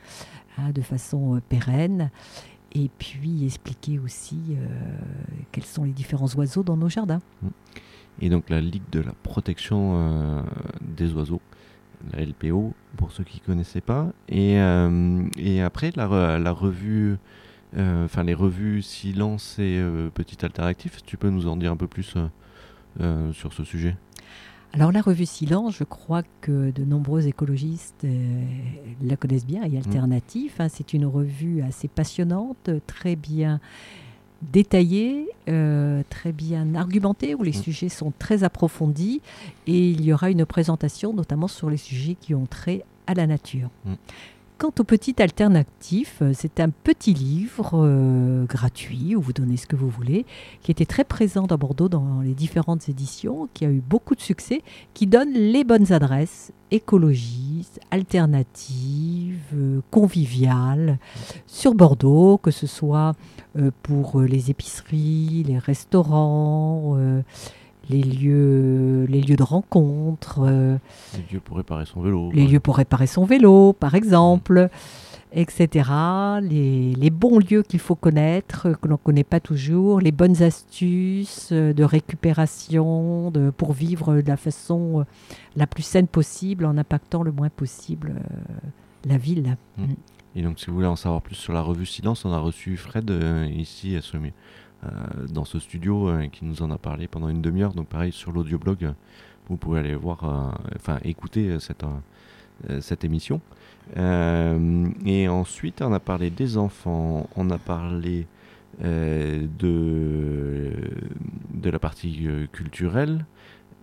hein, 0.58 0.70
de 0.72 0.82
façon 0.82 1.36
euh, 1.36 1.40
pérenne. 1.48 2.10
Et 2.74 2.90
puis 2.98 3.44
expliquer 3.46 3.98
aussi 3.98 4.38
euh, 4.50 4.66
quels 5.52 5.64
sont 5.64 5.84
les 5.84 5.92
différents 5.92 6.28
oiseaux 6.36 6.62
dans 6.62 6.76
nos 6.76 6.88
jardins. 6.90 7.20
et 8.20 8.28
donc 8.28 8.50
la 8.50 8.60
Ligue 8.60 8.82
de 8.92 9.00
la 9.00 9.12
protection 9.22 9.94
euh, 9.96 10.42
des 10.82 11.12
oiseaux, 11.14 11.40
la 12.12 12.22
LPO, 12.24 12.74
pour 12.98 13.10
ceux 13.10 13.24
qui 13.24 13.40
ne 13.40 13.46
connaissaient 13.46 13.80
pas. 13.80 14.08
Et, 14.28 14.58
euh, 14.58 15.24
après, 15.64 15.90
la, 15.96 16.06
re- 16.06 16.36
la 16.42 16.52
revue, 16.52 17.12
euh, 17.12 17.16
enfin 17.76 18.22
les 18.24 18.35
revues 18.35 18.83
Silence 18.83 19.57
et 19.59 19.78
euh, 19.78 20.09
Petit 20.11 20.44
Alternatif, 20.44 21.02
tu 21.04 21.16
peux 21.16 21.31
nous 21.31 21.46
en 21.48 21.57
dire 21.57 21.72
un 21.72 21.76
peu 21.76 21.87
plus 21.87 22.14
euh, 22.16 22.26
euh, 23.00 23.33
sur 23.33 23.52
ce 23.52 23.64
sujet? 23.64 23.96
Alors 24.74 24.92
la 24.92 25.00
revue 25.00 25.24
Silence, 25.24 25.76
je 25.78 25.85
crois 25.85 26.22
que 26.42 26.70
de 26.70 26.85
nombreux 26.85 27.26
écologistes 27.26 28.04
euh, 28.04 28.44
la 29.02 29.16
connaissent 29.16 29.46
bien 29.46 29.62
et 29.64 29.76
Alternatif. 29.78 30.61
hein, 30.61 30.68
c'est 30.68 30.92
une 30.92 31.07
revue 31.07 31.62
assez 31.62 31.88
passionnante, 31.88 32.68
très 32.87 33.16
bien 33.16 33.61
détaillée, 34.42 35.26
euh, 35.48 36.02
très 36.11 36.33
bien 36.33 36.74
argumentée, 36.74 37.35
où 37.35 37.42
les 37.42 37.50
Mm. 37.50 37.62
sujets 37.62 37.88
sont 37.88 38.12
très 38.18 38.44
approfondis 38.44 39.20
et 39.66 39.90
il 39.90 40.04
y 40.04 40.12
aura 40.12 40.31
une 40.31 40.44
présentation 40.46 41.12
notamment 41.12 41.48
sur 41.48 41.70
les 41.70 41.76
sujets 41.76 42.14
qui 42.14 42.35
ont 42.35 42.46
trait 42.46 42.85
à 43.07 43.14
la 43.14 43.26
nature. 43.26 43.70
Mm. 43.85 43.94
Quant 44.58 44.72
au 44.80 44.82
petit 44.82 45.22
alternatif, 45.22 46.16
euh, 46.20 46.32
c'est 46.34 46.58
un 46.58 46.70
petit 46.70 47.14
livre 47.14 47.74
euh, 47.74 48.44
gratuit 48.44 49.14
où 49.14 49.20
vous 49.20 49.32
donnez 49.32 49.56
ce 49.56 49.68
que 49.68 49.76
vous 49.76 49.88
voulez, 49.88 50.26
qui 50.62 50.72
était 50.72 50.84
très 50.84 51.04
présent 51.04 51.46
à 51.46 51.56
Bordeaux 51.56 51.88
dans 51.88 52.22
les 52.22 52.34
différentes 52.34 52.88
éditions, 52.88 53.48
qui 53.54 53.64
a 53.64 53.70
eu 53.70 53.80
beaucoup 53.80 54.16
de 54.16 54.20
succès, 54.20 54.62
qui 54.94 55.06
donne 55.06 55.32
les 55.32 55.62
bonnes 55.62 55.92
adresses 55.92 56.50
écologistes, 56.72 57.78
alternatives, 57.92 59.38
euh, 59.54 59.80
conviviales 59.92 60.98
sur 61.46 61.74
Bordeaux, 61.74 62.36
que 62.38 62.50
ce 62.50 62.66
soit 62.66 63.12
pour 63.82 64.20
les 64.20 64.50
épiceries, 64.50 65.44
les 65.46 65.58
restaurants, 65.58 66.96
les, 67.90 68.03
lieux, 68.03 69.07
les 69.09 69.20
lieux 69.20 69.37
de 69.37 69.42
rencontre. 69.42 70.40
euh, 70.42 70.77
Les 71.16 71.35
lieux 71.35 71.40
pour 71.40 71.57
réparer 71.57 71.85
son 71.87 72.01
vélo. 72.01 72.31
les 72.33 72.42
par 72.44 72.53
lieux 72.53 72.61
pour 72.61 72.77
réparer 72.77 73.07
son 73.07 73.24
vélo, 73.24 73.72
par 73.72 73.94
exemple, 73.94 74.68
etc. 75.33 75.90
Les, 76.42 76.94
les 76.94 77.11
bons 77.11 77.38
lieux 77.38 77.62
qu'il 77.62 77.81
faut 77.81 77.94
connaître, 77.94 78.66
euh, 78.68 78.74
que 78.74 78.88
l'on 78.88 78.94
ne 78.94 78.98
connaît 78.98 79.24
pas 79.24 79.40
toujours, 79.40 80.01
les 80.01 80.12
bonnes 80.12 80.42
astuces 80.42 81.51
euh, 81.53 81.72
de 81.72 81.85
récupération 81.85 83.31
de, 83.31 83.51
pour 83.51 83.72
vivre 83.72 84.14
de 84.22 84.29
la 84.29 84.37
façon 84.37 85.05
la 85.57 85.66
plus 85.66 85.83
saine 85.83 86.07
possible 86.07 86.64
en 86.64 86.77
impactant 86.79 87.22
le 87.22 87.33
moins 87.33 87.51
possible 87.51 88.14
euh, 88.16 88.55
la 89.09 89.18
ville. 89.18 89.57
Et 90.37 90.42
donc, 90.42 90.59
si 90.61 90.66
vous 90.66 90.74
voulez 90.74 90.87
en 90.87 90.96
savoir 90.96 91.22
plus 91.22 91.35
sur 91.35 91.53
la 91.53 91.62
revue 91.62 91.87
Silence, 91.87 92.24
on 92.24 92.33
a 92.33 92.38
reçu 92.38 92.77
Fred 92.77 93.11
euh, 93.11 93.46
ici 93.55 93.96
à 93.96 94.03
ce- 94.03 94.16
euh, 94.16 94.20
dans 95.28 95.44
ce 95.44 95.58
studio 95.58 96.08
euh, 96.08 96.26
qui 96.28 96.44
nous 96.44 96.62
en 96.62 96.70
a 96.70 96.78
parlé 96.78 97.08
pendant 97.08 97.28
une 97.28 97.42
demi-heure. 97.42 97.74
Donc, 97.74 97.88
pareil, 97.88 98.12
sur 98.12 98.32
l'audioblog, 98.32 98.84
euh, 98.84 98.92
vous 99.48 99.56
pouvez 99.56 99.80
aller 99.80 99.94
voir, 99.94 100.24
euh, 100.24 100.50
enfin, 100.76 100.98
écouter 101.04 101.48
euh, 101.48 101.58
cette, 101.58 101.84
euh, 101.84 101.88
euh, 102.70 102.80
cette 102.80 103.04
émission. 103.04 103.40
Euh, 103.96 104.88
et 105.04 105.28
ensuite, 105.28 105.82
on 105.82 105.92
a 105.92 106.00
parlé 106.00 106.30
des 106.30 106.58
enfants, 106.58 107.28
on 107.36 107.50
a 107.50 107.58
parlé 107.58 108.26
euh, 108.84 109.46
de, 109.58 110.72
de 111.54 111.70
la 111.70 111.78
partie 111.78 112.26
euh, 112.26 112.46
culturelle. 112.52 113.24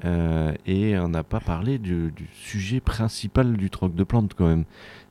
euh, 0.06 0.54
et 0.66 0.98
on 1.00 1.10
n'a 1.10 1.24
pas 1.24 1.40
parlé 1.40 1.78
du, 1.80 2.14
sujet 2.34 2.80
principal 2.80 3.58
du 3.58 3.70
troc 3.70 3.96
de 3.96 4.04
plantes 4.04 4.34
quand 4.36 4.48
même. 4.48 4.66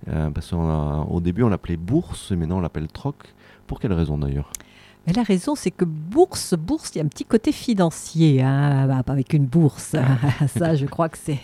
Euh, 0.09 0.31
parce 0.31 0.51
qu'au 0.51 1.21
début 1.21 1.43
on 1.43 1.49
l'appelait 1.49 1.77
bourse, 1.77 2.31
et 2.33 2.37
maintenant 2.37 2.59
on 2.59 2.61
l'appelle 2.61 2.89
troc. 2.89 3.17
Pour 3.67 3.81
quelle 3.81 3.93
raison 3.95 4.19
d'ailleurs? 4.19 4.51
Mais 5.07 5.13
la 5.13 5.23
raison, 5.23 5.55
c'est 5.55 5.71
que 5.71 5.85
bourse, 5.85 6.55
bourse, 6.55 6.91
il 6.95 6.99
y 6.99 7.01
a 7.01 7.05
un 7.05 7.09
petit 7.09 7.25
côté 7.25 7.53
financier, 7.53 8.43
hein, 8.43 8.87
bah, 8.87 9.03
avec 9.07 9.33
une 9.35 9.47
bourse. 9.47 9.97
Ça, 10.59 10.75
je 10.75 10.87
crois 10.87 11.09
que 11.09 11.19
c'est 11.19 11.41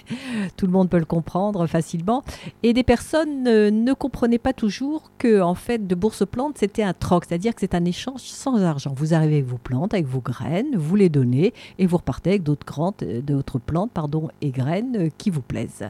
tout 0.56 0.66
le 0.66 0.72
monde 0.72 0.88
peut 0.88 0.98
le 0.98 1.04
comprendre 1.04 1.66
facilement. 1.66 2.22
Et 2.62 2.72
des 2.72 2.82
personnes 2.82 3.46
euh, 3.46 3.70
ne 3.70 3.92
comprenaient 3.92 4.38
pas 4.38 4.52
toujours 4.52 5.10
que, 5.18 5.40
en 5.40 5.54
fait, 5.54 5.86
de 5.86 5.94
bourse 5.94 6.24
plante, 6.26 6.58
c'était 6.58 6.82
un 6.82 6.94
troc, 6.94 7.24
c'est-à-dire 7.26 7.54
que 7.54 7.60
c'est 7.60 7.74
un 7.74 7.84
échange 7.84 8.20
sans 8.20 8.62
argent. 8.62 8.94
Vous 8.96 9.14
arrivez 9.14 9.36
avec 9.36 9.46
vos 9.46 9.58
plantes, 9.58 9.94
avec 9.94 10.06
vos 10.06 10.20
graines, 10.20 10.76
vous 10.76 10.96
les 10.96 11.08
donnez, 11.08 11.52
et 11.78 11.86
vous 11.86 11.98
repartez 11.98 12.30
avec 12.30 12.42
d'autres 12.42 12.64
plantes, 12.64 13.02
euh, 13.02 13.20
d'autres 13.20 13.58
plantes, 13.58 13.90
pardon, 13.92 14.28
et 14.40 14.50
graines 14.50 14.96
euh, 14.96 15.08
qui 15.18 15.30
vous 15.30 15.42
plaisent. 15.42 15.86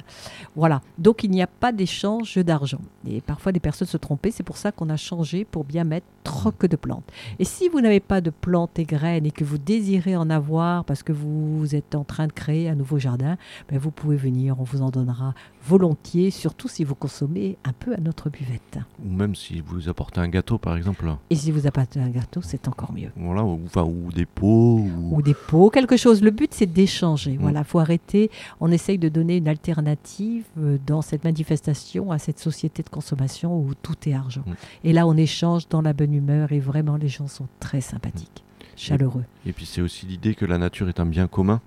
Voilà. 0.56 0.82
Donc 0.98 1.24
il 1.24 1.30
n'y 1.30 1.42
a 1.42 1.46
pas 1.46 1.72
d'échange 1.72 2.36
d'argent. 2.38 2.80
Et 3.06 3.20
parfois 3.20 3.52
des 3.52 3.60
personnes 3.60 3.88
se 3.88 3.96
trompaient. 3.96 4.30
C'est 4.30 4.42
pour 4.42 4.56
ça 4.56 4.72
qu'on 4.72 4.88
a 4.90 4.96
changé 4.96 5.44
pour 5.44 5.64
bien 5.64 5.84
mettre 5.84 6.06
troc 6.24 6.66
de 6.66 6.76
plantes. 6.76 7.04
Et 7.38 7.44
si 7.44 7.59
vous 7.68 7.80
n'avez 7.80 8.00
pas 8.00 8.20
de 8.20 8.30
plantes 8.30 8.78
et 8.78 8.84
graines 8.84 9.26
et 9.26 9.30
que 9.30 9.44
vous 9.44 9.58
désirez 9.58 10.16
en 10.16 10.30
avoir 10.30 10.84
parce 10.84 11.02
que 11.02 11.12
vous 11.12 11.74
êtes 11.74 11.94
en 11.94 12.04
train 12.04 12.26
de 12.26 12.32
créer 12.32 12.68
un 12.68 12.74
nouveau 12.74 12.98
jardin, 12.98 13.36
ben 13.68 13.78
vous 13.78 13.90
pouvez 13.90 14.16
venir, 14.16 14.58
on 14.60 14.64
vous 14.64 14.82
en 14.82 14.90
donnera 14.90 15.34
volontiers, 15.66 16.30
surtout 16.30 16.68
si 16.68 16.84
vous 16.84 16.94
consommez 16.94 17.56
un 17.64 17.72
peu 17.72 17.94
à 17.94 18.00
notre 18.00 18.30
buvette. 18.30 18.78
Ou 19.04 19.12
même 19.12 19.34
si 19.34 19.60
vous 19.60 19.88
apportez 19.88 20.20
un 20.20 20.28
gâteau, 20.28 20.58
par 20.58 20.76
exemple. 20.76 21.06
Et 21.30 21.36
si 21.36 21.50
vous 21.50 21.66
apportez 21.66 22.00
un 22.00 22.08
gâteau, 22.08 22.40
c'est 22.42 22.68
encore 22.68 22.92
mieux. 22.92 23.10
Voilà, 23.16 23.44
ou, 23.44 23.60
enfin, 23.66 23.82
ou 23.82 24.10
des 24.12 24.26
pots. 24.26 24.78
Ou... 24.78 25.16
Ou 25.16 25.22
des 25.22 25.34
pots, 25.34 25.70
quelque 25.70 25.96
chose. 25.96 26.22
Le 26.22 26.30
but, 26.30 26.52
c'est 26.54 26.66
d'échanger. 26.66 27.36
Mm. 27.36 27.40
Voilà, 27.40 27.64
faut 27.64 27.78
arrêter. 27.78 28.30
On 28.60 28.70
essaye 28.70 28.98
de 28.98 29.08
donner 29.08 29.36
une 29.36 29.48
alternative 29.48 30.44
euh, 30.58 30.78
dans 30.86 31.02
cette 31.02 31.24
manifestation 31.24 32.10
à 32.10 32.18
cette 32.18 32.38
société 32.38 32.82
de 32.82 32.88
consommation 32.88 33.58
où 33.58 33.74
tout 33.74 33.96
est 34.08 34.14
argent. 34.14 34.44
Mm. 34.46 34.52
Et 34.84 34.92
là, 34.92 35.06
on 35.06 35.16
échange 35.16 35.68
dans 35.68 35.82
la 35.82 35.92
bonne 35.92 36.14
humeur 36.14 36.52
et 36.52 36.60
vraiment, 36.60 36.96
les 36.96 37.08
gens 37.08 37.28
sont 37.28 37.48
très 37.58 37.80
sympathiques, 37.80 38.44
chaleureux. 38.76 39.24
Et 39.46 39.52
puis 39.52 39.66
c'est 39.66 39.82
aussi 39.82 40.06
l'idée 40.06 40.34
que 40.34 40.44
la 40.44 40.58
nature 40.58 40.88
est 40.88 41.00
un 41.00 41.06
bien 41.06 41.26
commun. 41.26 41.60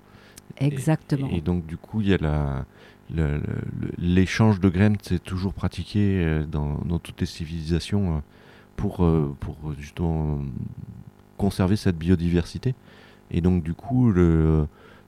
Exactement. 0.58 1.28
Et, 1.30 1.38
et 1.38 1.40
donc 1.40 1.66
du 1.66 1.76
coup, 1.76 2.00
il 2.00 2.08
y 2.08 2.14
a 2.14 2.18
la, 2.18 2.64
l'échange 3.98 4.60
de 4.60 4.68
graines, 4.68 4.96
c'est 5.02 5.22
toujours 5.22 5.54
pratiqué 5.54 6.22
euh, 6.24 6.44
dans, 6.46 6.78
dans 6.84 6.98
toutes 6.98 7.20
les 7.20 7.26
civilisations 7.26 8.16
euh, 8.16 8.20
pour, 8.76 9.04
euh, 9.04 9.34
pour 9.40 9.56
justement 9.78 10.40
conserver 11.36 11.76
cette 11.76 11.96
biodiversité. 11.96 12.74
Et 13.30 13.40
donc 13.40 13.62
du 13.62 13.74
coup, 13.74 14.12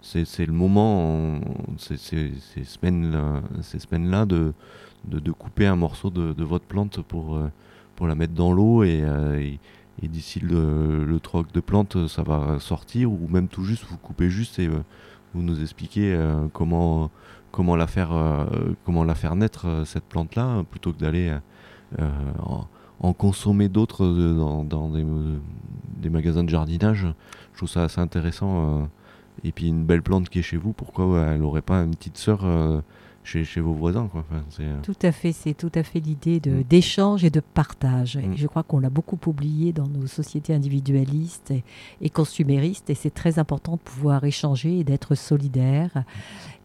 c'est, 0.02 0.46
le 0.46 0.52
moment, 0.52 1.40
ces 1.76 1.96
semaines-là, 2.64 3.42
ces 3.62 3.78
semaines-là 3.78 4.26
de, 4.26 4.52
de, 5.06 5.30
couper 5.30 5.66
un 5.66 5.76
morceau 5.76 6.10
de, 6.10 6.42
votre 6.42 6.64
plante 6.64 7.02
pour, 7.02 7.38
pour 7.94 8.06
la 8.06 8.14
mettre 8.14 8.32
dans 8.32 8.52
l'eau 8.52 8.82
et, 8.82 9.04
d'ici 10.02 10.40
le, 10.40 11.18
troc 11.22 11.52
de 11.52 11.60
plante, 11.60 12.08
ça 12.08 12.22
va 12.22 12.58
sortir 12.58 13.12
ou 13.12 13.28
même 13.28 13.48
tout 13.48 13.64
juste, 13.64 13.84
vous 13.84 13.98
coupez 13.98 14.30
juste 14.30 14.58
et 14.58 14.68
vous 14.68 15.42
nous 15.42 15.60
expliquez 15.62 16.18
comment, 16.52 17.10
comment, 17.56 17.74
la 17.74 17.86
faire, 17.86 18.12
euh, 18.12 18.44
comment 18.84 19.02
la 19.02 19.14
faire 19.14 19.34
naître, 19.34 19.66
euh, 19.66 19.84
cette 19.86 20.04
plante-là, 20.04 20.62
plutôt 20.70 20.92
que 20.92 20.98
d'aller 20.98 21.34
euh, 21.98 22.08
en, 22.44 22.66
en 23.00 23.12
consommer 23.14 23.68
d'autres 23.70 24.06
dans, 24.06 24.62
dans 24.62 24.90
des, 24.90 25.04
des 26.02 26.10
magasins 26.10 26.44
de 26.44 26.50
jardinage. 26.50 27.06
Je 27.52 27.56
trouve 27.56 27.68
ça 27.70 27.84
assez 27.84 28.00
intéressant. 28.00 28.86
et 29.44 29.52
puis 29.52 29.68
une 29.68 29.84
belle 29.86 30.02
plante 30.02 30.28
qui 30.28 30.38
est 30.40 30.42
chez 30.42 30.58
vous, 30.58 30.72
pourquoi 30.74 31.22
elle 31.32 31.40
n'aurait 31.40 31.62
pas 31.62 31.78
une 31.82 31.94
petite 31.96 32.18
sœur 32.18 32.44
chez, 33.24 33.42
chez 33.44 33.60
vos 33.60 33.72
voisins 33.72 34.06
quoi. 34.06 34.24
Enfin, 34.30 34.42
c'est, 34.50 34.62
euh, 34.62 34.78
Tout 34.84 34.94
à 35.02 35.10
fait, 35.10 35.32
c'est 35.32 35.54
tout 35.54 35.72
à 35.74 35.82
fait 35.82 35.98
l'idée 35.98 36.38
de, 36.38 36.50
Mm. 36.50 36.62
d'échange 36.62 37.24
et 37.24 37.30
de 37.30 37.40
partage. 37.40 38.16
Et 38.16 38.26
Mm. 38.28 38.36
je 38.36 38.46
crois 38.46 38.62
qu'on 38.62 38.78
l'a 38.78 38.88
beaucoup 38.90 39.18
oublié 39.26 39.72
dans 39.72 39.88
nos 39.88 40.06
sociétés 40.06 40.54
individualistes 40.54 41.50
et, 41.50 41.64
et 42.00 42.08
consuméristes, 42.10 42.88
et 42.88 42.94
c'est 42.94 43.10
très 43.10 43.38
important 43.40 43.72
de 43.72 43.80
pouvoir 43.80 44.22
échanger 44.24 44.78
et 44.78 44.84
d'être 44.84 45.14
solidaire. 45.16 46.04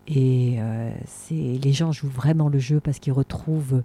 Et 0.08 0.56
euh, 0.60 0.92
les 1.30 1.74
gens 1.74 1.92
jouent 1.92 2.10
vraiment 2.10 2.50
le 2.50 2.60
jeu 2.60 2.80
parce 2.80 3.00
qu'ils 3.00 3.14
retrouvent 3.14 3.84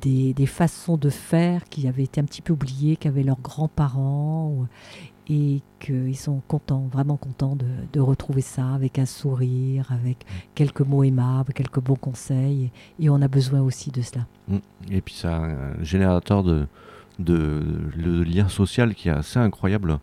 des, 0.00 0.34
des 0.34 0.46
façons 0.46 0.96
de 0.96 1.10
faire 1.10 1.64
qui 1.64 1.86
avaient 1.86 2.04
été 2.04 2.20
un 2.20 2.24
petit 2.24 2.42
peu 2.42 2.54
oubliées, 2.54 2.96
qu'avaient 2.96 3.22
leurs 3.22 3.40
grands-parents, 3.40 4.66
et 5.28 5.60
qu'ils 5.78 6.16
sont 6.16 6.42
contents, 6.48 6.88
vraiment 6.92 7.16
contents 7.16 7.56
de, 7.56 7.66
de 7.92 8.00
retrouver 8.00 8.40
ça 8.40 8.74
avec 8.74 8.98
un 8.98 9.06
sourire, 9.06 9.86
avec 9.92 10.24
quelques 10.54 10.80
mots 10.80 11.04
aimables, 11.04 11.52
quelques 11.52 11.80
bons 11.80 11.96
conseils. 11.96 12.70
Et 12.98 13.08
on 13.08 13.20
a 13.22 13.28
besoin 13.28 13.60
aussi 13.60 13.90
de 13.90 14.02
cela. 14.02 14.26
Mm. 14.48 14.56
Et 14.90 15.00
puis 15.00 15.14
c'est 15.14 15.28
un 15.28 15.82
générateur 15.82 16.42
de, 16.42 16.66
de, 17.18 17.62
le 17.96 18.24
lien 18.24 18.48
social 18.48 18.94
qui 18.94 19.08
est 19.08 19.12
assez 19.12 19.38
incroyable. 19.38 19.98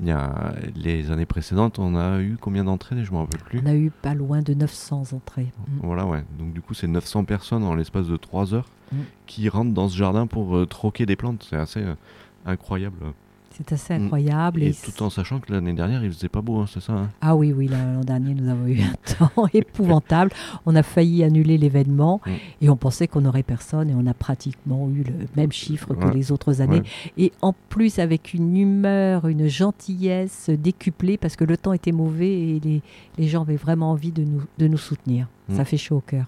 Il 0.00 0.08
y 0.08 0.12
a, 0.12 0.54
les 0.74 1.10
années 1.10 1.26
précédentes, 1.26 1.78
on 1.78 1.94
a 1.94 2.20
eu 2.20 2.36
combien 2.40 2.64
d'entrées 2.64 3.04
Je 3.04 3.10
ne 3.10 3.16
me 3.16 3.20
rappelle 3.22 3.40
plus. 3.42 3.60
On 3.62 3.66
a 3.66 3.74
eu 3.74 3.90
pas 3.90 4.14
loin 4.14 4.40
de 4.40 4.54
900 4.54 5.12
entrées. 5.12 5.52
Mm. 5.68 5.80
Voilà, 5.82 6.06
ouais. 6.06 6.24
Donc 6.38 6.52
du 6.54 6.60
coup, 6.62 6.72
c'est 6.74 6.86
900 6.86 7.24
personnes 7.24 7.62
en 7.64 7.74
l'espace 7.74 8.06
de 8.06 8.16
3 8.16 8.54
heures 8.54 8.68
Mm. 8.92 8.96
qui 9.26 9.48
rentrent 9.48 9.72
dans 9.72 9.88
ce 9.88 9.96
jardin 9.96 10.26
pour 10.26 10.56
euh, 10.56 10.66
troquer 10.66 11.06
des 11.06 11.14
plantes. 11.16 11.46
C'est 11.48 11.56
assez 11.56 11.80
euh, 11.80 11.94
incroyable. 12.44 12.96
C'est 13.66 13.74
assez 13.74 13.98
Mm. 13.98 14.04
incroyable. 14.04 14.62
Et, 14.62 14.68
et 14.70 14.74
tout 14.74 15.02
en 15.02 15.10
sachant 15.10 15.38
que 15.40 15.52
l'année 15.52 15.72
dernière, 15.72 16.02
il 16.04 16.10
faisait 16.12 16.28
pas 16.28 16.40
beau, 16.40 16.58
hein, 16.60 16.66
c'est 16.72 16.80
ça 16.80 16.92
hein? 16.94 17.10
Ah 17.20 17.36
oui, 17.36 17.52
oui, 17.52 17.68
l'an 17.68 18.00
dernier, 18.02 18.34
nous 18.34 18.48
avons 18.48 18.66
eu 18.66 18.80
un 18.80 18.94
temps 19.28 19.46
épouvantable. 19.52 20.30
On 20.66 20.74
a 20.76 20.82
failli 20.82 21.22
annuler 21.24 21.58
l'événement 21.58 22.20
Mm. 22.26 22.30
et 22.62 22.70
on 22.70 22.76
pensait 22.76 23.06
qu'on 23.08 23.20
n'aurait 23.20 23.42
personne 23.42 23.90
et 23.90 23.94
on 23.94 24.06
a 24.06 24.14
pratiquement 24.14 24.88
eu 24.88 25.02
le 25.04 25.12
même 25.36 25.52
chiffre 25.52 25.94
que 25.94 26.06
Ouais. 26.06 26.14
les 26.14 26.32
autres 26.32 26.60
années. 26.60 26.80
Ouais. 26.80 27.12
Et 27.18 27.32
en 27.42 27.52
plus, 27.68 27.98
avec 27.98 28.34
une 28.34 28.56
humeur, 28.56 29.26
une 29.28 29.46
gentillesse 29.48 30.50
décuplée 30.50 31.16
parce 31.18 31.36
que 31.36 31.44
le 31.44 31.56
temps 31.56 31.72
était 31.72 31.92
mauvais 31.92 32.30
et 32.56 32.60
les, 32.60 32.82
les 33.18 33.28
gens 33.28 33.42
avaient 33.42 33.56
vraiment 33.56 33.90
envie 33.92 34.12
de 34.12 34.22
nous, 34.24 34.42
de 34.58 34.66
nous 34.68 34.78
soutenir. 34.78 35.26
Mm. 35.48 35.56
Ça 35.56 35.64
fait 35.64 35.76
chaud 35.76 35.96
au 35.96 36.00
cœur. 36.00 36.26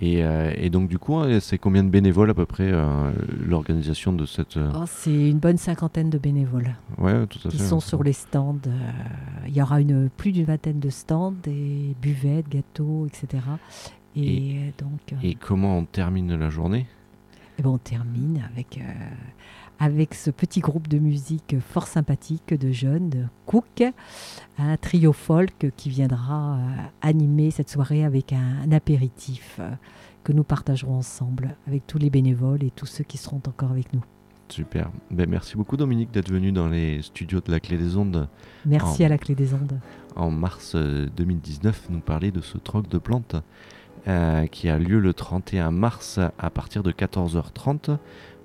Et, 0.00 0.22
euh, 0.22 0.52
et 0.56 0.68
donc 0.68 0.88
du 0.88 0.98
coup, 0.98 1.18
euh, 1.18 1.40
c'est 1.40 1.56
combien 1.56 1.82
de 1.82 1.88
bénévoles 1.88 2.28
à 2.28 2.34
peu 2.34 2.44
près 2.44 2.70
euh, 2.70 3.12
l'organisation 3.46 4.12
de 4.12 4.26
cette... 4.26 4.58
euh, 4.58 4.70
Oh, 4.74 4.84
C'est 4.86 5.30
une 5.30 5.38
bonne 5.38 5.56
cinquantaine 5.56 6.10
de 6.10 6.18
bénévoles. 6.18 6.74
Ouais, 6.98 7.26
tout 7.26 7.38
à 7.46 7.50
qui 7.50 7.56
fait. 7.56 7.64
sont 7.64 7.80
sur 7.80 8.02
les 8.02 8.12
stands. 8.12 8.58
il 9.46 9.56
y 9.56 9.62
aura 9.62 9.80
une, 9.80 10.10
plus 10.10 10.32
d'une 10.32 10.44
vingtaine 10.44 10.80
de 10.80 10.90
stands, 10.90 11.32
des 11.42 11.96
buvettes, 12.02 12.48
gâteaux, 12.50 13.06
etc. 13.06 13.42
Et, 14.16 14.72
donc, 14.78 15.18
Et 15.22 15.34
comment 15.34 15.78
on 15.78 15.84
termine 15.84 16.34
la 16.34 16.50
journée? 16.50 16.86
Eh 17.58 17.62
ben, 17.62 17.70
on 17.70 17.78
termine 17.78 18.42
avec, 18.52 18.78
avec 19.78 20.14
ce 20.14 20.30
petit 20.30 20.60
groupe 20.60 20.88
de 20.88 20.98
musique 20.98 21.56
fort 21.60 21.86
sympathique 21.86 22.54
de 22.54 22.72
jeunes, 22.72 23.10
de 23.10 23.24
Cook, 23.46 23.84
un 24.58 24.76
trio 24.76 25.12
folk 25.12 25.72
qui 25.76 25.90
viendra 25.90 26.54
euh, 26.54 26.58
animer 27.02 27.50
cette 27.50 27.70
soirée 27.70 28.04
avec 28.04 28.32
un, 28.32 28.62
un 28.64 28.72
apéritif 28.72 29.56
euh, 29.58 29.70
que 30.24 30.32
nous 30.32 30.44
partagerons 30.44 30.96
ensemble 30.96 31.56
avec 31.66 31.86
tous 31.86 31.98
les 31.98 32.10
bénévoles 32.10 32.64
et 32.64 32.70
tous 32.70 32.86
ceux 32.86 33.04
qui 33.04 33.18
seront 33.18 33.40
encore 33.46 33.70
avec 33.70 33.92
nous. 33.92 34.02
Super. 34.48 34.90
Ben, 35.10 35.28
merci 35.28 35.56
beaucoup 35.56 35.76
Dominique 35.76 36.12
d'être 36.12 36.30
venu 36.30 36.52
dans 36.52 36.68
les 36.68 37.02
studios 37.02 37.40
de 37.44 37.50
la 37.50 37.60
Clé 37.60 37.76
des 37.76 37.96
Ondes 37.96 38.28
Merci 38.64 39.04
à 39.04 39.08
la 39.08 39.18
clé 39.18 39.34
des 39.34 39.54
ondes. 39.54 39.78
en 40.14 40.30
mars 40.30 40.72
euh, 40.76 41.06
2019 41.16 41.88
nous 41.90 42.00
parler 42.00 42.30
de 42.30 42.40
ce 42.40 42.56
troc 42.58 42.88
de 42.88 42.98
plantes 42.98 43.36
euh, 44.08 44.46
qui 44.46 44.68
a 44.68 44.78
lieu 44.78 45.00
le 45.00 45.12
31 45.12 45.72
mars 45.72 46.20
à 46.38 46.50
partir 46.50 46.82
de 46.84 46.92
14h30 46.92 47.98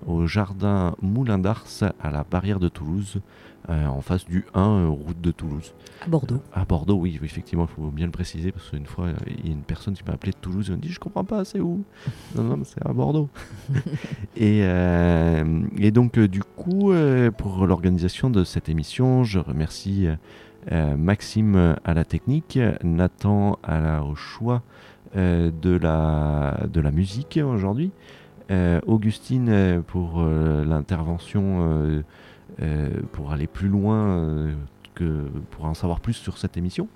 au 0.07 0.25
jardin 0.27 0.95
Moulin 1.01 1.37
d'Ars 1.37 1.65
à 2.01 2.11
la 2.11 2.23
barrière 2.23 2.59
de 2.59 2.69
Toulouse 2.69 3.21
euh, 3.69 3.85
en 3.85 4.01
face 4.01 4.25
du 4.25 4.45
1 4.55 4.61
euh, 4.61 4.87
route 4.87 5.21
de 5.21 5.31
Toulouse. 5.31 5.73
À 6.03 6.07
Bordeaux. 6.07 6.41
À 6.51 6.65
Bordeaux, 6.65 6.95
oui, 6.95 7.19
effectivement, 7.21 7.67
il 7.69 7.73
faut 7.73 7.91
bien 7.91 8.07
le 8.07 8.11
préciser 8.11 8.51
parce 8.51 8.69
qu'une 8.69 8.87
fois, 8.87 9.05
euh, 9.05 9.15
il 9.27 9.45
y 9.45 9.49
a 9.49 9.53
une 9.53 9.61
personne 9.61 9.93
qui 9.93 10.03
m'a 10.03 10.13
appelé 10.13 10.31
de 10.31 10.37
Toulouse 10.37 10.69
et 10.69 10.71
m'a 10.71 10.77
dit 10.77 10.89
Je 10.89 10.99
comprends 10.99 11.23
pas, 11.23 11.45
c'est 11.45 11.59
où? 11.59 11.83
Non, 12.35 12.43
non, 12.43 12.57
mais 12.57 12.63
c'est 12.63 12.83
à 12.83 12.91
Bordeaux. 12.91 13.29
et, 14.35 14.61
euh, 14.63 15.61
et 15.77 15.91
donc, 15.91 16.17
euh, 16.17 16.27
du 16.27 16.41
coup, 16.41 16.91
euh, 16.91 17.29
pour 17.29 17.67
l'organisation 17.67 18.31
de 18.31 18.43
cette 18.43 18.67
émission, 18.67 19.23
je 19.23 19.37
remercie 19.37 20.07
euh, 20.71 20.97
Maxime 20.97 21.75
à 21.83 21.93
la 21.93 22.03
technique, 22.03 22.57
Nathan 22.83 23.59
à 23.63 23.79
la, 23.79 24.03
au 24.03 24.15
choix 24.15 24.63
euh, 25.17 25.51
de, 25.61 25.71
la, 25.71 26.57
de 26.71 26.79
la 26.79 26.89
musique 26.89 27.37
aujourd'hui, 27.43 27.91
euh, 27.91 27.91
Augustine 28.85 29.49
euh, 29.49 29.81
pour 29.81 30.21
euh, 30.21 30.65
l'intervention. 30.65 31.67
euh, 31.69 32.01
euh, 32.61 32.89
pour 33.13 33.31
aller 33.31 33.47
plus 33.47 33.69
loin 33.69 34.07
euh, 34.07 34.53
pour 35.51 35.65
en 35.65 35.73
savoir 35.73 35.99
plus 36.01 36.13
sur 36.13 36.37
cette 36.37 36.57
émission. 36.57 36.87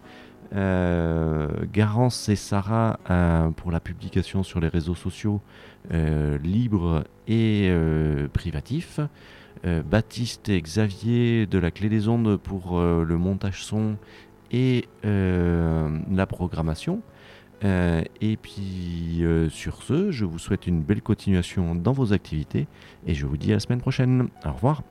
Euh, 0.53 1.47
Garance 1.73 2.29
et 2.29 2.35
Sarah 2.35 2.99
euh, 3.09 3.49
pour 3.51 3.71
la 3.71 3.79
publication 3.79 4.43
sur 4.43 4.59
les 4.59 4.67
réseaux 4.67 4.95
sociaux 4.95 5.41
euh, 5.91 6.37
libres 6.39 7.03
et 7.27 7.67
euh, 7.69 8.27
privatifs. 8.27 8.99
Euh, 9.65 9.81
Baptiste 9.81 10.49
et 10.49 10.61
Xavier 10.61 11.47
de 11.47 11.57
la 11.57 11.71
Clé 11.71 11.89
des 11.89 12.07
Ondes 12.09 12.37
pour 12.37 12.77
euh, 12.77 13.03
le 13.03 13.17
montage 13.17 13.63
son 13.63 13.95
et 14.51 14.87
euh, 15.05 15.97
la 16.11 16.25
programmation. 16.27 17.01
Euh, 17.63 18.01
et 18.21 18.37
puis 18.37 19.19
euh, 19.21 19.49
sur 19.49 19.81
ce, 19.81 20.11
je 20.11 20.25
vous 20.25 20.39
souhaite 20.39 20.67
une 20.67 20.81
belle 20.81 21.01
continuation 21.01 21.73
dans 21.75 21.93
vos 21.93 22.13
activités 22.13 22.67
et 23.07 23.13
je 23.13 23.25
vous 23.25 23.37
dis 23.37 23.51
à 23.51 23.55
la 23.55 23.59
semaine 23.59 23.81
prochaine. 23.81 24.27
Au 24.45 24.51
revoir. 24.51 24.83